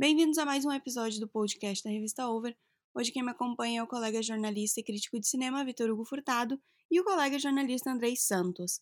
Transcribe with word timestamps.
Bem-vindos 0.00 0.38
a 0.38 0.46
mais 0.46 0.64
um 0.64 0.70
episódio 0.70 1.18
do 1.18 1.26
podcast 1.26 1.82
da 1.82 1.90
revista 1.90 2.28
Over. 2.28 2.56
Hoje 2.94 3.10
quem 3.10 3.20
me 3.20 3.32
acompanha 3.32 3.80
é 3.80 3.82
o 3.82 3.86
colega 3.88 4.22
jornalista 4.22 4.78
e 4.78 4.84
crítico 4.84 5.18
de 5.18 5.26
cinema 5.26 5.64
Vitor 5.64 5.90
Hugo 5.90 6.04
Furtado 6.04 6.56
e 6.88 7.00
o 7.00 7.04
colega 7.04 7.36
jornalista 7.36 7.90
Andrei 7.90 8.14
Santos. 8.14 8.80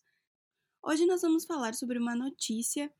Hoje 0.83 1.07
nós 1.07 1.23
vamos 1.23 1.43
falar 1.43 1.73
sobre 1.73 1.97
uma 1.97 2.15
notícia 2.15 2.93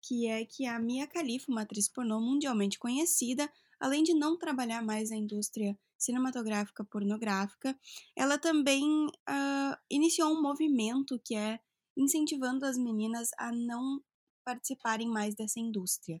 que 0.00 0.26
é 0.26 0.46
que 0.46 0.64
a 0.64 0.78
Mia 0.78 1.06
Khalifa, 1.06 1.52
uma 1.52 1.60
atriz 1.60 1.90
pornô 1.90 2.18
mundialmente 2.18 2.78
conhecida, 2.78 3.52
além 3.78 4.02
de 4.02 4.14
não 4.14 4.38
trabalhar 4.38 4.82
mais 4.82 5.10
na 5.10 5.16
indústria 5.16 5.78
cinematográfica 5.98 6.82
pornográfica, 6.86 7.78
ela 8.16 8.38
também 8.38 8.82
uh, 9.08 9.76
iniciou 9.90 10.32
um 10.32 10.40
movimento 10.40 11.20
que 11.22 11.34
é 11.34 11.60
incentivando 11.94 12.64
as 12.64 12.78
meninas 12.78 13.28
a 13.36 13.52
não 13.52 14.02
participarem 14.42 15.06
mais 15.06 15.34
dessa 15.34 15.60
indústria, 15.60 16.18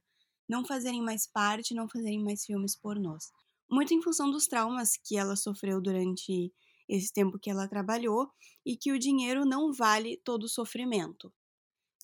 não 0.48 0.64
fazerem 0.64 1.02
mais 1.02 1.26
parte, 1.26 1.74
não 1.74 1.88
fazerem 1.88 2.22
mais 2.22 2.44
filmes 2.44 2.76
pornôs. 2.76 3.24
Muito 3.70 3.92
em 3.92 4.02
função 4.02 4.30
dos 4.30 4.46
traumas 4.46 4.92
que 5.04 5.16
ela 5.16 5.36
sofreu 5.36 5.80
durante 5.80 6.52
esse 6.88 7.12
tempo 7.12 7.38
que 7.38 7.50
ela 7.50 7.68
trabalhou 7.68 8.30
e 8.64 8.76
que 8.76 8.90
o 8.90 8.98
dinheiro 8.98 9.44
não 9.44 9.72
vale 9.72 10.16
todo 10.24 10.44
o 10.44 10.48
sofrimento. 10.48 11.32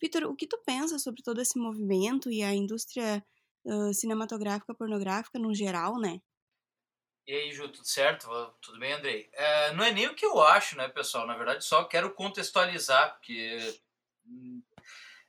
Vitor, 0.01 0.25
o 0.25 0.37
que 0.37 0.47
tu 0.47 0.61
pensa 0.67 0.99
sobre 0.99 1.23
todo 1.23 1.41
esse 1.41 1.59
movimento 1.59 2.31
e 2.31 2.43
a 2.43 2.53
indústria 2.53 3.25
uh, 3.65 3.95
cinematográfica 3.95 4.75
pornográfica 4.75 5.39
no 5.39 5.55
geral, 5.55 5.99
né? 5.99 6.21
E 7.27 7.33
aí, 7.33 7.53
Ju, 7.53 7.71
tudo 7.71 7.87
certo? 7.87 8.29
Tudo 8.61 8.79
bem, 8.79 8.93
Andrei? 8.93 9.31
É, 9.33 9.73
não 9.73 9.83
é 9.83 9.91
nem 9.91 10.07
o 10.07 10.15
que 10.15 10.27
eu 10.27 10.43
acho, 10.43 10.77
né, 10.77 10.89
pessoal? 10.89 11.27
Na 11.27 11.35
verdade, 11.35 11.65
só 11.65 11.85
quero 11.85 12.13
contextualizar, 12.13 13.15
porque 13.15 13.81
hum, 14.27 14.63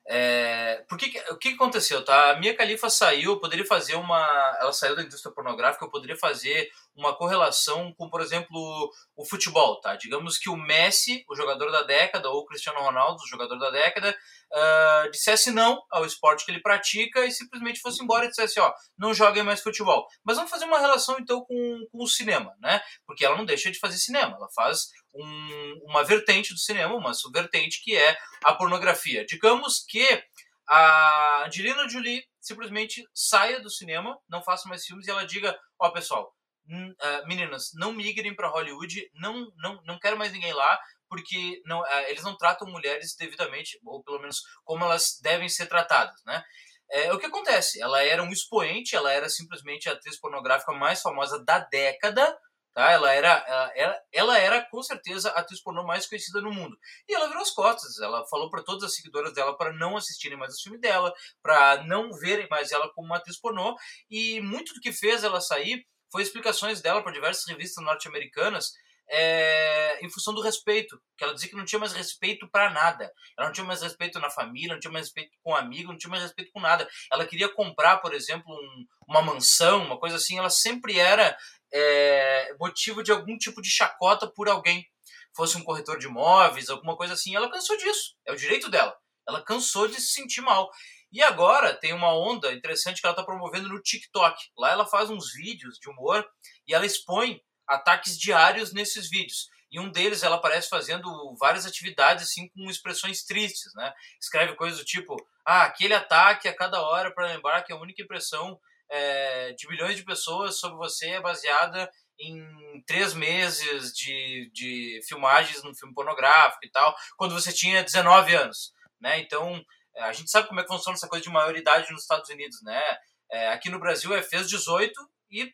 é, 0.07 0.83
por 0.87 0.97
que, 0.97 1.19
o 1.31 1.37
que 1.37 1.49
aconteceu? 1.49 2.03
Tá? 2.05 2.31
A 2.31 2.39
Mia 2.39 2.55
Khalifa 2.55 2.89
saiu, 2.89 3.31
eu 3.31 3.39
poderia 3.39 3.65
fazer 3.65 3.95
uma. 3.95 4.19
Ela 4.59 4.71
saiu 4.71 4.95
da 4.95 5.01
indústria 5.01 5.33
pornográfica, 5.33 5.83
eu 5.83 5.89
poderia 5.89 6.15
fazer 6.15 6.69
uma 6.95 7.15
correlação 7.15 7.93
com, 7.97 8.09
por 8.09 8.21
exemplo, 8.21 8.91
o 9.15 9.25
futebol. 9.25 9.79
Tá? 9.81 9.95
Digamos 9.95 10.37
que 10.37 10.49
o 10.49 10.55
Messi, 10.55 11.23
o 11.29 11.35
jogador 11.35 11.71
da 11.71 11.83
década, 11.83 12.29
ou 12.29 12.41
o 12.41 12.45
Cristiano 12.45 12.79
Ronaldo, 12.79 13.21
o 13.21 13.27
jogador 13.27 13.57
da 13.57 13.69
década, 13.69 14.17
uh, 14.51 15.11
dissesse 15.11 15.51
não 15.51 15.81
ao 15.91 16.05
esporte 16.05 16.45
que 16.45 16.51
ele 16.51 16.61
pratica 16.61 17.25
e 17.25 17.31
simplesmente 17.31 17.81
fosse 17.81 18.03
embora 18.03 18.25
e 18.25 18.29
dissesse: 18.29 18.59
ó, 18.59 18.73
não 18.97 19.13
joguem 19.13 19.43
mais 19.43 19.61
futebol. 19.61 20.07
Mas 20.23 20.37
vamos 20.37 20.51
fazer 20.51 20.65
uma 20.65 20.79
relação 20.79 21.17
então 21.19 21.41
com, 21.41 21.87
com 21.91 22.03
o 22.03 22.07
cinema, 22.07 22.55
né? 22.59 22.81
Porque 23.05 23.25
ela 23.25 23.37
não 23.37 23.45
deixa 23.45 23.71
de 23.71 23.79
fazer 23.79 23.97
cinema, 23.97 24.35
ela 24.35 24.49
faz 24.55 24.87
um, 25.13 25.79
uma 25.83 26.03
vertente 26.03 26.53
do 26.53 26.59
cinema, 26.59 26.95
uma 26.95 27.13
subvertente 27.13 27.81
que 27.83 27.95
é 27.95 28.17
a 28.43 28.53
pornografia. 28.53 29.25
Digamos 29.25 29.83
que 29.87 30.23
a 30.67 31.45
Angelina 31.45 31.87
Jolie 31.87 32.23
simplesmente 32.41 33.07
saia 33.13 33.59
do 33.59 33.69
cinema, 33.69 34.17
não 34.27 34.41
faça 34.41 34.67
mais 34.67 34.85
filmes 34.85 35.07
e 35.07 35.11
ela 35.11 35.25
diga: 35.25 35.57
Ó, 35.79 35.87
oh, 35.87 35.91
pessoal, 35.91 36.34
uh, 36.67 37.27
meninas, 37.27 37.71
não 37.75 37.93
migrem 37.93 38.35
para 38.35 38.49
Hollywood, 38.49 39.09
não, 39.13 39.51
não, 39.57 39.81
não 39.83 39.99
quero 39.99 40.17
mais 40.17 40.31
ninguém 40.31 40.53
lá, 40.53 40.79
porque 41.09 41.61
não, 41.65 41.81
uh, 41.81 42.05
eles 42.07 42.23
não 42.23 42.37
tratam 42.37 42.67
mulheres 42.67 43.15
devidamente, 43.17 43.79
ou 43.85 44.03
pelo 44.03 44.19
menos 44.19 44.41
como 44.63 44.83
elas 44.83 45.19
devem 45.21 45.49
ser 45.49 45.67
tratadas, 45.67 46.21
né? 46.25 46.43
É, 46.91 47.11
o 47.11 47.17
que 47.17 47.25
acontece? 47.25 47.81
Ela 47.81 48.03
era 48.03 48.21
um 48.21 48.31
expoente, 48.31 48.95
ela 48.95 49.11
era 49.11 49.27
simplesmente 49.27 49.89
a 49.89 49.93
atriz 49.93 50.19
pornográfica 50.19 50.71
mais 50.71 51.01
famosa 51.01 51.43
da 51.43 51.57
década, 51.57 52.37
Tá? 52.75 52.91
Ela, 52.91 53.13
era, 53.13 53.45
ela, 53.47 53.71
era, 53.73 54.03
ela 54.11 54.37
era 54.37 54.61
com 54.69 54.83
certeza 54.83 55.29
a 55.29 55.39
atriz 55.39 55.63
pornô 55.63 55.85
mais 55.85 56.05
conhecida 56.05 56.41
no 56.41 56.51
mundo. 56.51 56.77
E 57.07 57.15
ela 57.15 57.29
virou 57.29 57.41
as 57.41 57.51
costas. 57.51 57.97
Ela 58.01 58.27
falou 58.27 58.49
para 58.49 58.65
todas 58.65 58.83
as 58.83 58.93
seguidoras 58.93 59.33
dela 59.33 59.55
para 59.55 59.71
não 59.71 59.95
assistirem 59.95 60.37
mais 60.37 60.55
o 60.55 60.61
filme 60.61 60.77
dela, 60.77 61.13
para 61.41 61.85
não 61.85 62.11
verem 62.11 62.49
mais 62.49 62.73
ela 62.73 62.91
como 62.93 63.07
uma 63.07 63.15
atriz 63.15 63.39
pornô. 63.39 63.77
E 64.09 64.41
muito 64.41 64.73
do 64.73 64.81
que 64.81 64.91
fez 64.91 65.23
ela 65.23 65.39
sair 65.39 65.85
foi 66.15 66.23
explicações 66.23 66.81
dela 66.81 67.03
para 67.03 67.11
diversas 67.11 67.45
revistas 67.45 67.83
norte-americanas 67.83 68.71
é, 69.09 69.99
em 70.01 70.09
função 70.09 70.33
do 70.33 70.41
respeito, 70.41 70.97
que 71.17 71.25
ela 71.25 71.33
dizia 71.33 71.49
que 71.49 71.57
não 71.57 71.65
tinha 71.65 71.77
mais 71.77 71.91
respeito 71.91 72.49
para 72.49 72.69
nada. 72.69 73.11
Ela 73.37 73.47
não 73.47 73.53
tinha 73.53 73.65
mais 73.65 73.81
respeito 73.81 74.17
na 74.17 74.29
família, 74.29 74.73
não 74.73 74.79
tinha 74.79 74.93
mais 74.93 75.07
respeito 75.07 75.31
com 75.43 75.51
um 75.51 75.55
amigo, 75.57 75.91
não 75.91 75.97
tinha 75.97 76.09
mais 76.09 76.23
respeito 76.23 76.53
com 76.53 76.61
nada. 76.61 76.87
Ela 77.11 77.25
queria 77.25 77.49
comprar, 77.49 77.97
por 77.97 78.13
exemplo, 78.13 78.45
um, 78.49 78.85
uma 79.09 79.21
mansão, 79.21 79.83
uma 79.83 79.99
coisa 79.99 80.15
assim. 80.15 80.37
Ela 80.37 80.49
sempre 80.49 80.97
era 80.97 81.37
é, 81.73 82.55
motivo 82.57 83.03
de 83.03 83.11
algum 83.11 83.37
tipo 83.37 83.61
de 83.61 83.69
chacota 83.69 84.25
por 84.25 84.47
alguém. 84.47 84.87
Fosse 85.35 85.57
um 85.57 85.63
corretor 85.65 85.99
de 85.99 86.07
imóveis, 86.07 86.69
alguma 86.69 86.95
coisa 86.95 87.13
assim. 87.13 87.35
Ela 87.35 87.51
cansou 87.51 87.75
disso. 87.75 88.15
É 88.25 88.31
o 88.31 88.37
direito 88.37 88.69
dela. 88.69 88.95
Ela 89.27 89.43
cansou 89.43 89.85
de 89.89 89.95
se 89.95 90.13
sentir 90.13 90.39
mal. 90.39 90.71
E 91.15 91.23
agora 91.23 91.73
tem 91.73 91.93
uma 91.93 92.13
onda 92.13 92.51
interessante 92.51 92.99
que 92.99 93.07
ela 93.07 93.13
está 93.13 93.23
promovendo 93.23 93.69
no 93.69 93.81
TikTok. 93.81 94.37
Lá 94.57 94.71
ela 94.71 94.85
faz 94.85 95.09
uns 95.09 95.31
vídeos 95.31 95.79
de 95.79 95.89
humor 95.89 96.27
e 96.67 96.73
ela 96.73 96.85
expõe 96.85 97.41
ataques 97.65 98.19
diários 98.19 98.73
nesses 98.73 99.09
vídeos. 99.09 99.47
E 99.71 99.79
um 99.79 99.89
deles 99.89 100.23
ela 100.23 100.35
aparece 100.35 100.67
fazendo 100.67 101.09
várias 101.39 101.65
atividades 101.65 102.25
assim 102.25 102.49
com 102.49 102.69
expressões 102.69 103.23
tristes, 103.23 103.73
né? 103.75 103.93
Escreve 104.19 104.57
coisas 104.57 104.77
do 104.77 104.83
tipo: 104.83 105.15
"Ah, 105.45 105.63
aquele 105.63 105.93
ataque 105.93 106.49
a 106.49 106.53
cada 106.53 106.81
hora 106.81 107.13
para 107.13 107.27
lembrar 107.27 107.63
que 107.63 107.71
a 107.71 107.77
única 107.77 108.03
impressão 108.03 108.59
é, 108.89 109.53
de 109.53 109.69
milhões 109.69 109.95
de 109.95 110.03
pessoas 110.03 110.59
sobre 110.59 110.75
você 110.75 111.11
é 111.11 111.21
baseada 111.21 111.89
em 112.19 112.83
três 112.85 113.13
meses 113.13 113.93
de, 113.93 114.51
de 114.53 114.99
filmagens 115.07 115.63
no 115.63 115.73
filme 115.73 115.93
pornográfico 115.93 116.65
e 116.65 116.71
tal, 116.71 116.93
quando 117.15 117.33
você 117.33 117.53
tinha 117.53 117.81
19 117.81 118.35
anos, 118.35 118.73
né? 118.99 119.17
Então, 119.21 119.63
a 120.03 120.13
gente 120.13 120.29
sabe 120.29 120.47
como 120.47 120.59
é 120.59 120.63
que 120.63 120.69
funciona 120.69 120.95
essa 120.95 121.07
coisa 121.07 121.23
de 121.23 121.29
maioridade 121.29 121.91
nos 121.91 122.01
Estados 122.01 122.29
Unidos, 122.29 122.61
né? 122.63 122.97
É, 123.31 123.49
aqui 123.49 123.69
no 123.69 123.79
Brasil 123.79 124.13
é 124.13 124.21
fez 124.21 124.49
18 124.49 124.93
e, 125.31 125.53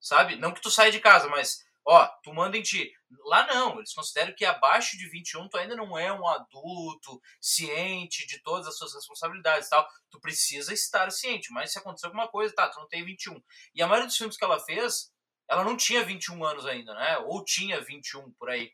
sabe, 0.00 0.36
não 0.36 0.52
que 0.52 0.60
tu 0.60 0.70
saia 0.70 0.90
de 0.90 1.00
casa, 1.00 1.28
mas 1.28 1.58
ó, 1.84 2.06
tu 2.22 2.32
manda 2.32 2.56
em 2.56 2.62
ti. 2.62 2.92
Lá 3.24 3.46
não, 3.46 3.78
eles 3.78 3.92
consideram 3.92 4.34
que 4.34 4.44
abaixo 4.44 4.96
de 4.96 5.08
21 5.08 5.48
tu 5.48 5.56
ainda 5.56 5.76
não 5.76 5.98
é 5.98 6.12
um 6.12 6.26
adulto 6.26 7.20
ciente 7.40 8.26
de 8.26 8.40
todas 8.42 8.66
as 8.66 8.76
suas 8.76 8.94
responsabilidades 8.94 9.68
tal. 9.68 9.86
Tu 10.10 10.20
precisa 10.20 10.72
estar 10.72 11.10
ciente, 11.10 11.52
mas 11.52 11.72
se 11.72 11.78
acontecer 11.78 12.06
alguma 12.06 12.28
coisa, 12.28 12.54
tá, 12.54 12.68
tu 12.68 12.80
não 12.80 12.88
tem 12.88 13.04
21. 13.04 13.40
E 13.74 13.82
a 13.82 13.86
maioria 13.86 14.06
dos 14.06 14.16
filmes 14.16 14.36
que 14.36 14.44
ela 14.44 14.60
fez, 14.60 15.12
ela 15.48 15.64
não 15.64 15.76
tinha 15.76 16.04
21 16.04 16.44
anos 16.44 16.66
ainda, 16.66 16.94
né? 16.94 17.18
Ou 17.18 17.44
tinha 17.44 17.80
21 17.80 18.32
por 18.32 18.48
aí. 18.48 18.72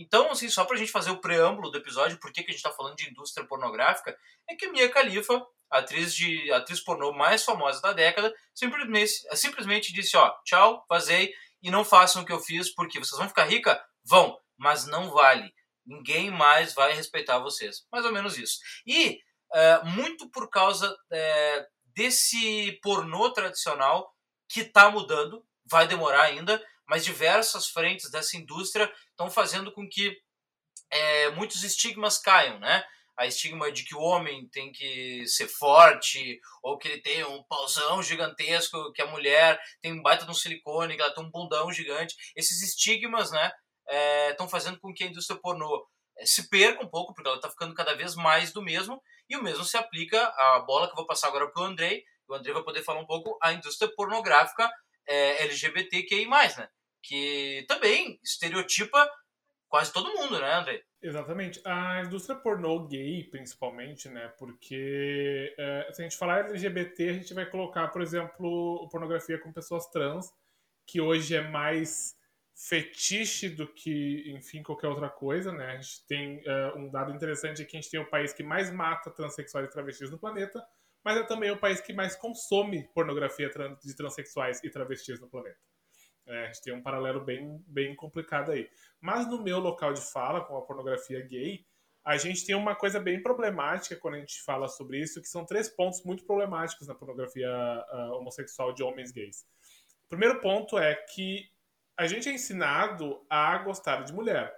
Então, 0.00 0.30
assim, 0.30 0.48
só 0.48 0.64
pra 0.64 0.78
gente 0.78 0.90
fazer 0.90 1.10
o 1.10 1.20
preâmbulo 1.20 1.70
do 1.70 1.76
episódio, 1.76 2.18
por 2.18 2.32
que, 2.32 2.40
a 2.40 2.50
gente 2.50 2.62
tá 2.62 2.72
falando 2.72 2.96
de 2.96 3.10
indústria 3.10 3.46
pornográfica, 3.46 4.16
é 4.48 4.56
que 4.56 4.66
Mia 4.68 4.88
Khalifa, 4.88 5.46
atriz 5.68 6.14
de 6.14 6.50
atriz 6.52 6.80
pornô 6.80 7.12
mais 7.12 7.44
famosa 7.44 7.82
da 7.82 7.92
década, 7.92 8.34
simplesmente, 8.54 9.12
simplesmente 9.36 9.92
disse, 9.92 10.16
ó, 10.16 10.34
tchau, 10.42 10.86
vazei, 10.88 11.34
e 11.62 11.70
não 11.70 11.84
façam 11.84 12.22
o 12.22 12.24
que 12.24 12.32
eu 12.32 12.40
fiz, 12.40 12.74
porque 12.74 12.98
vocês 12.98 13.18
vão 13.18 13.28
ficar 13.28 13.44
rica? 13.44 13.78
Vão, 14.02 14.40
mas 14.56 14.86
não 14.86 15.10
vale. 15.10 15.52
Ninguém 15.84 16.30
mais 16.30 16.72
vai 16.72 16.94
respeitar 16.94 17.38
vocês. 17.38 17.84
Mais 17.92 18.06
ou 18.06 18.12
menos 18.12 18.38
isso. 18.38 18.58
E 18.86 19.20
é, 19.52 19.84
muito 19.84 20.30
por 20.30 20.48
causa 20.48 20.96
é, 21.12 21.66
desse 21.94 22.72
pornô 22.82 23.30
tradicional 23.34 24.10
que 24.48 24.60
está 24.60 24.90
mudando, 24.90 25.44
vai 25.66 25.86
demorar 25.86 26.22
ainda, 26.22 26.58
mas 26.90 27.04
diversas 27.04 27.68
frentes 27.68 28.10
dessa 28.10 28.36
indústria 28.36 28.92
estão 29.10 29.30
fazendo 29.30 29.72
com 29.72 29.88
que 29.88 30.14
é, 30.90 31.30
muitos 31.30 31.62
estigmas 31.62 32.18
caiam, 32.18 32.58
né? 32.58 32.84
a 33.20 33.26
estigma 33.26 33.70
de 33.70 33.84
que 33.84 33.94
o 33.94 34.00
homem 34.00 34.48
tem 34.48 34.72
que 34.72 35.26
ser 35.26 35.46
forte, 35.46 36.40
ou 36.62 36.78
que 36.78 36.88
ele 36.88 37.02
tem 37.02 37.22
um 37.22 37.42
pauzão 37.42 38.02
gigantesco, 38.02 38.90
que 38.92 39.02
a 39.02 39.06
mulher 39.06 39.60
tem 39.82 39.92
um 39.92 40.00
baita 40.00 40.24
de 40.24 40.30
um 40.30 40.34
silicone, 40.34 40.96
que 40.96 41.02
ela 41.02 41.12
tem 41.12 41.22
um 41.22 41.30
bundão 41.30 41.70
gigante. 41.70 42.16
Esses 42.34 42.62
estigmas, 42.62 43.30
né, 43.30 43.52
estão 44.30 44.46
é, 44.46 44.48
fazendo 44.48 44.80
com 44.80 44.92
que 44.94 45.04
a 45.04 45.06
indústria 45.06 45.38
pornô 45.38 45.86
é, 46.16 46.24
se 46.24 46.48
perca 46.48 46.82
um 46.82 46.88
pouco, 46.88 47.12
porque 47.12 47.28
ela 47.28 47.36
está 47.36 47.50
ficando 47.50 47.74
cada 47.74 47.94
vez 47.94 48.14
mais 48.14 48.54
do 48.54 48.62
mesmo, 48.62 49.02
e 49.28 49.36
o 49.36 49.42
mesmo 49.42 49.66
se 49.66 49.76
aplica 49.76 50.18
à 50.18 50.60
bola 50.66 50.86
que 50.86 50.92
eu 50.92 50.96
vou 50.96 51.06
passar 51.06 51.28
agora 51.28 51.50
para 51.52 51.62
o 51.62 51.66
Andrei, 51.66 52.02
o 52.26 52.34
Andrei 52.34 52.54
vai 52.54 52.62
poder 52.62 52.82
falar 52.82 53.00
um 53.00 53.06
pouco 53.06 53.38
a 53.42 53.52
indústria 53.52 53.92
pornográfica 53.94 54.70
é, 55.06 55.42
LGBTQI+, 55.44 56.26
né, 56.26 56.70
que 57.02 57.64
também 57.68 58.18
estereotipa 58.22 59.08
quase 59.68 59.92
todo 59.92 60.12
mundo, 60.12 60.38
né, 60.38 60.54
Andrei? 60.54 60.82
Exatamente. 61.02 61.60
A 61.64 62.02
indústria 62.02 62.38
pornô 62.38 62.86
gay, 62.86 63.24
principalmente, 63.30 64.08
né? 64.08 64.28
Porque 64.38 65.54
é, 65.58 65.90
se 65.92 66.02
a 66.02 66.04
gente 66.04 66.16
falar 66.16 66.50
LGBT, 66.50 67.08
a 67.08 67.12
gente 67.14 67.32
vai 67.32 67.46
colocar, 67.46 67.88
por 67.88 68.02
exemplo, 68.02 68.88
pornografia 68.90 69.38
com 69.38 69.52
pessoas 69.52 69.86
trans, 69.86 70.30
que 70.86 71.00
hoje 71.00 71.34
é 71.36 71.48
mais 71.48 72.18
fetiche 72.54 73.48
do 73.48 73.66
que, 73.66 74.30
enfim, 74.32 74.62
qualquer 74.62 74.88
outra 74.88 75.08
coisa, 75.08 75.50
né? 75.50 75.72
A 75.72 75.76
gente 75.76 76.06
tem 76.06 76.38
uh, 76.40 76.76
um 76.76 76.90
dado 76.90 77.12
interessante 77.12 77.64
que 77.64 77.76
a 77.76 77.80
gente 77.80 77.90
tem 77.90 78.00
o 78.00 78.10
país 78.10 78.34
que 78.34 78.42
mais 78.42 78.70
mata 78.70 79.10
transexuais 79.10 79.66
e 79.66 79.70
travestis 79.70 80.10
no 80.10 80.18
planeta, 80.18 80.62
mas 81.02 81.16
é 81.16 81.22
também 81.22 81.50
o 81.50 81.58
país 81.58 81.80
que 81.80 81.94
mais 81.94 82.14
consome 82.14 82.86
pornografia 82.92 83.50
de 83.82 83.96
transexuais 83.96 84.62
e 84.62 84.68
travestis 84.68 85.18
no 85.18 85.28
planeta. 85.30 85.58
É, 86.26 86.44
a 86.44 86.46
gente 86.46 86.62
tem 86.62 86.74
um 86.74 86.82
paralelo 86.82 87.20
bem, 87.20 87.62
bem 87.66 87.94
complicado 87.94 88.52
aí. 88.52 88.68
Mas 89.00 89.28
no 89.28 89.42
meu 89.42 89.58
local 89.58 89.92
de 89.92 90.00
fala, 90.00 90.44
com 90.44 90.56
a 90.56 90.62
pornografia 90.62 91.20
gay, 91.26 91.64
a 92.04 92.16
gente 92.16 92.46
tem 92.46 92.54
uma 92.54 92.74
coisa 92.74 92.98
bem 92.98 93.22
problemática 93.22 93.96
quando 93.96 94.14
a 94.14 94.18
gente 94.18 94.42
fala 94.42 94.68
sobre 94.68 95.00
isso, 95.00 95.20
que 95.20 95.28
são 95.28 95.44
três 95.44 95.68
pontos 95.68 96.02
muito 96.04 96.24
problemáticos 96.24 96.88
na 96.88 96.94
pornografia 96.94 97.50
uh, 97.50 98.12
homossexual 98.14 98.72
de 98.72 98.82
homens 98.82 99.12
gays. 99.12 99.44
O 100.06 100.08
primeiro 100.08 100.40
ponto 100.40 100.78
é 100.78 100.94
que 100.94 101.50
a 101.96 102.06
gente 102.06 102.28
é 102.28 102.32
ensinado 102.32 103.24
a 103.28 103.58
gostar 103.58 104.02
de 104.02 104.12
mulher, 104.12 104.52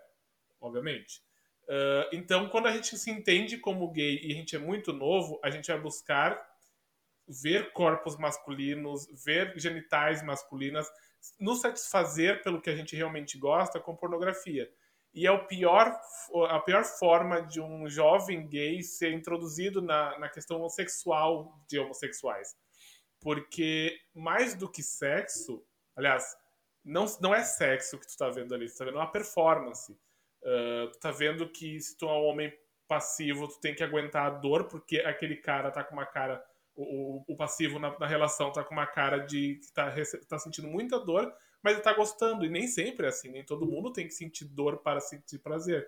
obviamente. 0.60 1.20
Uh, 1.64 2.06
então, 2.12 2.48
quando 2.48 2.68
a 2.68 2.72
gente 2.72 2.96
se 2.96 3.10
entende 3.10 3.58
como 3.58 3.90
gay 3.90 4.20
e 4.22 4.32
a 4.32 4.34
gente 4.34 4.54
é 4.54 4.58
muito 4.58 4.92
novo, 4.92 5.40
a 5.42 5.50
gente 5.50 5.66
vai 5.66 5.80
buscar 5.80 6.40
ver 7.28 7.72
corpos 7.72 8.16
masculinos, 8.16 9.06
ver 9.24 9.52
genitais 9.58 10.22
masculinas, 10.22 10.88
nos 11.38 11.60
satisfazer 11.60 12.42
pelo 12.42 12.60
que 12.60 12.70
a 12.70 12.76
gente 12.76 12.96
realmente 12.96 13.38
gosta 13.38 13.80
com 13.80 13.96
pornografia. 13.96 14.68
E 15.14 15.26
é 15.26 15.30
o 15.30 15.46
pior, 15.46 15.94
a 16.48 16.58
pior 16.60 16.84
forma 16.84 17.42
de 17.42 17.60
um 17.60 17.88
jovem 17.88 18.48
gay 18.48 18.82
ser 18.82 19.12
introduzido 19.12 19.82
na, 19.82 20.18
na 20.18 20.28
questão 20.28 20.66
sexual 20.68 21.52
de 21.68 21.78
homossexuais. 21.78 22.56
Porque 23.20 23.94
mais 24.14 24.54
do 24.54 24.70
que 24.70 24.82
sexo, 24.82 25.62
aliás, 25.94 26.24
não, 26.84 27.04
não 27.20 27.34
é 27.34 27.44
sexo 27.44 27.98
que 27.98 28.06
tu 28.06 28.16
tá 28.16 28.28
vendo 28.30 28.54
ali, 28.54 28.68
tu 28.68 28.76
tá 28.76 28.84
vendo 28.84 28.96
uma 28.96 29.10
performance. 29.10 29.92
Uh, 30.42 30.90
tu 30.92 30.98
tá 30.98 31.12
vendo 31.12 31.48
que 31.48 31.78
se 31.78 31.96
tu 31.96 32.06
é 32.06 32.12
um 32.12 32.24
homem 32.24 32.52
passivo, 32.88 33.46
tu 33.46 33.60
tem 33.60 33.74
que 33.74 33.84
aguentar 33.84 34.26
a 34.26 34.30
dor, 34.30 34.64
porque 34.64 34.98
aquele 34.98 35.36
cara 35.36 35.70
tá 35.70 35.84
com 35.84 35.94
uma 35.94 36.06
cara. 36.06 36.42
O, 36.74 37.22
o 37.28 37.36
passivo 37.36 37.78
na, 37.78 37.98
na, 37.98 38.06
relação 38.06 38.50
tá 38.50 38.64
com 38.64 38.72
uma 38.72 38.86
cara 38.86 39.18
de 39.18 39.56
que 39.56 39.72
tá, 39.72 39.92
tá 40.26 40.38
sentindo 40.38 40.68
muita 40.68 40.98
dor, 40.98 41.32
mas 41.62 41.80
tá 41.82 41.92
gostando. 41.92 42.44
E 42.44 42.48
nem 42.48 42.66
sempre 42.66 43.06
é 43.06 43.08
assim, 43.10 43.30
nem 43.30 43.44
todo 43.44 43.66
mundo 43.66 43.92
tem 43.92 44.06
que 44.06 44.14
sentir 44.14 44.46
dor 44.46 44.78
para 44.78 45.00
sentir 45.00 45.38
prazer. 45.38 45.86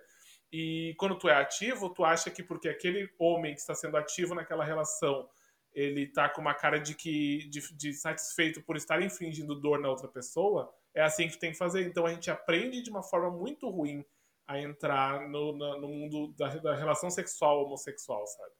E 0.51 0.95
quando 0.97 1.17
tu 1.17 1.27
é 1.27 1.35
ativo, 1.35 1.89
tu 1.89 2.05
acha 2.05 2.29
que 2.29 2.43
porque 2.43 2.69
aquele 2.69 3.09
homem 3.17 3.53
que 3.53 3.61
está 3.61 3.73
sendo 3.73 3.97
ativo 3.97 4.35
naquela 4.35 4.63
relação, 4.63 5.27
ele 5.73 6.07
tá 6.07 6.29
com 6.29 6.39
uma 6.39 6.53
cara 6.53 6.79
de 6.79 6.95
que 6.95 7.49
de, 7.49 7.75
de 7.75 7.93
satisfeito 7.93 8.61
por 8.61 8.77
estar 8.77 9.01
infringindo 9.01 9.59
dor 9.59 9.79
na 9.79 9.89
outra 9.89 10.07
pessoa, 10.07 10.73
é 10.93 11.01
assim 11.01 11.27
que 11.27 11.37
tem 11.37 11.51
que 11.51 11.57
fazer. 11.57 11.85
Então 11.85 12.05
a 12.05 12.13
gente 12.13 12.31
aprende 12.31 12.81
de 12.81 12.89
uma 12.89 13.03
forma 13.03 13.29
muito 13.29 13.69
ruim 13.69 14.05
a 14.47 14.59
entrar 14.59 15.27
no, 15.27 15.51
no 15.53 15.87
mundo 15.87 16.33
da, 16.37 16.47
da, 16.57 16.75
relação 16.75 17.09
sexual 17.09 17.65
homossexual, 17.65 18.25
sabe? 18.27 18.53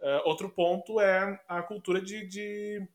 Uh, 0.00 0.28
outro 0.28 0.48
ponto 0.48 1.00
é 1.00 1.38
a 1.46 1.62
cultura 1.62 2.00
de, 2.00 2.26
de 2.26 2.88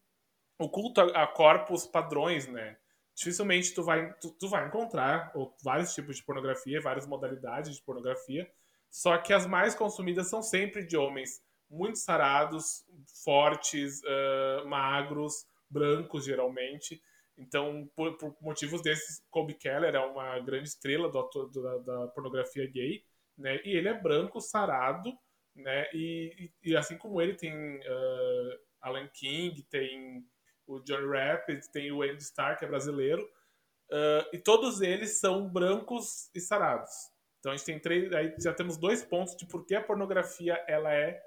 o 0.60 0.68
culto 0.68 1.02
a, 1.02 1.24
a 1.24 1.28
corpos 1.28 1.86
padrões, 1.86 2.48
né? 2.48 2.78
dificilmente 3.16 3.74
tu 3.74 3.82
vai, 3.82 4.14
tu, 4.16 4.30
tu 4.32 4.48
vai 4.50 4.68
encontrar 4.68 5.32
vários 5.64 5.94
tipos 5.94 6.18
de 6.18 6.24
pornografia, 6.24 6.82
várias 6.82 7.08
modalidades 7.08 7.76
de 7.76 7.82
pornografia, 7.82 8.50
só 8.92 9.18
que 9.18 9.34
as 9.34 9.48
mais 9.48 9.74
consumidas 9.74 10.30
são 10.30 10.44
sempre 10.44 10.86
de 10.86 10.98
homens 10.98 11.42
muito 11.70 11.98
sarados, 11.98 12.84
fortes, 13.24 14.02
uh, 14.04 14.68
magros, 14.68 15.46
brancos 15.70 16.26
geralmente. 16.26 17.02
Então, 17.38 17.90
por, 17.96 18.18
por, 18.18 18.36
motivos 18.40 18.82
desses, 18.82 19.22
Colby 19.30 19.56
Keller 19.56 19.96
é 19.96 20.00
uma 20.00 20.40
grande 20.40 20.70
estrela 20.70 21.10
do, 21.10 21.22
do, 21.24 21.62
da, 21.62 21.78
da, 21.80 22.08
pornografia 22.10 22.70
gay, 22.70 23.04
né? 23.38 23.60
E 23.66 23.76
ele 23.76 23.90
é 23.90 23.94
branco, 23.94 24.40
sarado, 24.40 25.12
né? 25.56 25.88
E, 25.94 26.52
e, 26.64 26.72
e 26.72 26.78
assim 26.78 26.98
como 26.98 27.22
ele 27.22 27.36
tem 27.36 27.78
uh, 27.78 28.60
Alan 28.82 29.08
King, 29.14 29.64
tem 29.64 30.26
o 30.68 30.80
John 30.80 31.10
Rapid, 31.10 31.62
tem 31.72 31.92
o 31.92 32.02
Andy 32.02 32.24
Starr, 32.24 32.58
que 32.58 32.66
é 32.66 32.68
brasileiro, 32.68 33.24
uh, 33.24 34.28
e 34.34 34.38
todos 34.38 34.82
eles 34.82 35.20
são 35.20 35.48
brancos 35.48 36.30
e 36.34 36.40
sarados. 36.40 36.92
Então 37.40 37.52
a 37.52 37.56
gente 37.56 37.66
tem 37.66 37.80
três, 37.80 38.12
aí 38.14 38.34
já 38.40 38.54
temos 38.54 38.78
dois 38.78 39.04
pontos 39.04 39.36
de 39.36 39.46
por 39.46 39.66
que 39.66 39.76
a 39.76 39.84
pornografia 39.84 40.64
ela 40.68 40.92
é 40.92 41.22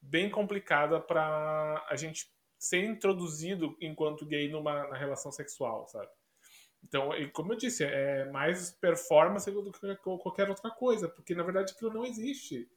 bem 0.00 0.30
complicada 0.30 1.00
para 1.00 1.84
a 1.88 1.96
gente 1.96 2.32
ser 2.58 2.84
introduzido 2.84 3.76
enquanto 3.80 4.26
gay 4.26 4.48
numa 4.48 4.86
na 4.88 4.96
relação 4.96 5.32
sexual, 5.32 5.86
sabe? 5.88 6.08
Então, 6.82 7.10
como 7.32 7.52
eu 7.52 7.56
disse, 7.56 7.82
é 7.82 8.26
mais 8.26 8.70
performance 8.72 9.50
do 9.50 9.72
que 9.72 9.96
qualquer 9.96 10.48
outra 10.48 10.70
coisa, 10.70 11.08
porque 11.08 11.34
na 11.34 11.42
verdade 11.42 11.72
aquilo 11.72 11.92
não 11.92 12.04
existe. 12.04 12.68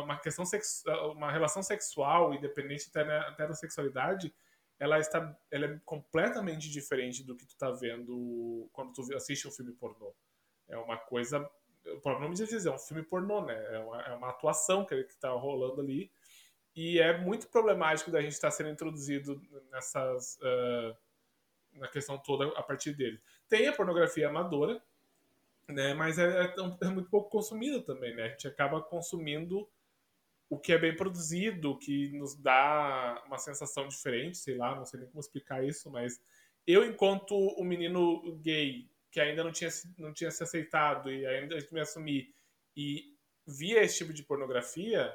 Uma 0.00 0.18
questão 0.18 0.44
sex... 0.44 0.82
uma 1.12 1.30
relação 1.30 1.62
sexual, 1.62 2.34
independente 2.34 2.90
até 2.96 3.46
da 3.46 3.54
sexualidade, 3.54 4.34
ela 4.78 4.98
está 4.98 5.36
ela 5.50 5.66
é 5.66 5.80
completamente 5.84 6.68
diferente 6.70 7.22
do 7.22 7.36
que 7.36 7.46
tu 7.46 7.56
tá 7.56 7.70
vendo 7.70 8.68
quando 8.72 8.92
tu 8.92 9.14
assiste 9.14 9.46
um 9.46 9.50
filme 9.50 9.72
pornô. 9.72 10.14
É 10.68 10.76
uma 10.76 10.96
coisa, 10.96 11.38
o 11.86 12.00
próprio 12.00 12.20
nome 12.24 12.34
diz, 12.34 12.66
é 12.66 12.70
um 12.70 12.78
filme 12.78 13.02
pornô, 13.02 13.44
né? 13.44 13.74
É 13.74 13.78
uma, 13.78 14.02
é 14.02 14.14
uma 14.14 14.30
atuação 14.30 14.84
que, 14.84 15.04
que 15.04 15.16
tá 15.16 15.30
rolando 15.30 15.80
ali 15.80 16.10
e 16.74 16.98
é 16.98 17.16
muito 17.18 17.48
problemático 17.48 18.10
da 18.10 18.20
gente 18.22 18.32
estar 18.32 18.48
tá 18.48 18.52
sendo 18.52 18.70
introduzido 18.70 19.40
nessas 19.70 20.38
uh, 20.38 20.96
na 21.74 21.88
questão 21.88 22.18
toda 22.18 22.48
a 22.58 22.62
partir 22.62 22.94
dele. 22.94 23.20
Tem 23.48 23.66
a 23.68 23.72
pornografia 23.72 24.28
amadora, 24.28 24.82
né? 25.68 25.94
Mas 25.94 26.18
é, 26.18 26.44
é, 26.44 26.54
é 26.82 26.88
muito 26.88 27.10
pouco 27.10 27.30
consumida 27.30 27.80
também, 27.82 28.14
né? 28.14 28.24
A 28.24 28.28
gente 28.28 28.48
acaba 28.48 28.80
consumindo 28.80 29.68
o 30.52 30.58
que 30.58 30.70
é 30.70 30.76
bem 30.76 30.94
produzido, 30.94 31.78
que 31.78 32.10
nos 32.12 32.34
dá 32.34 33.24
uma 33.26 33.38
sensação 33.38 33.88
diferente, 33.88 34.36
sei 34.36 34.54
lá, 34.54 34.76
não 34.76 34.84
sei 34.84 35.00
nem 35.00 35.08
como 35.08 35.18
explicar 35.18 35.64
isso, 35.64 35.90
mas 35.90 36.20
eu, 36.66 36.84
enquanto 36.84 37.34
um 37.58 37.64
menino 37.64 38.36
gay 38.36 38.86
que 39.10 39.18
ainda 39.18 39.42
não 39.42 39.50
tinha, 39.50 39.70
não 39.96 40.12
tinha 40.12 40.30
se 40.30 40.42
aceitado 40.42 41.10
e 41.10 41.26
ainda 41.26 41.56
me 41.72 41.80
assumir 41.80 42.34
e 42.76 43.16
via 43.46 43.82
esse 43.82 43.96
tipo 43.96 44.12
de 44.12 44.22
pornografia, 44.22 45.10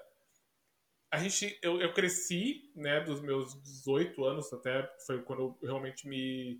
a 1.11 1.19
gente, 1.19 1.59
eu, 1.61 1.79
eu 1.79 1.93
cresci, 1.93 2.71
né, 2.75 2.99
dos 3.01 3.21
meus 3.21 3.61
18 3.61 4.25
anos 4.25 4.51
até, 4.51 4.91
foi 5.05 5.21
quando 5.21 5.55
eu 5.61 5.67
realmente 5.67 6.07
me, 6.07 6.59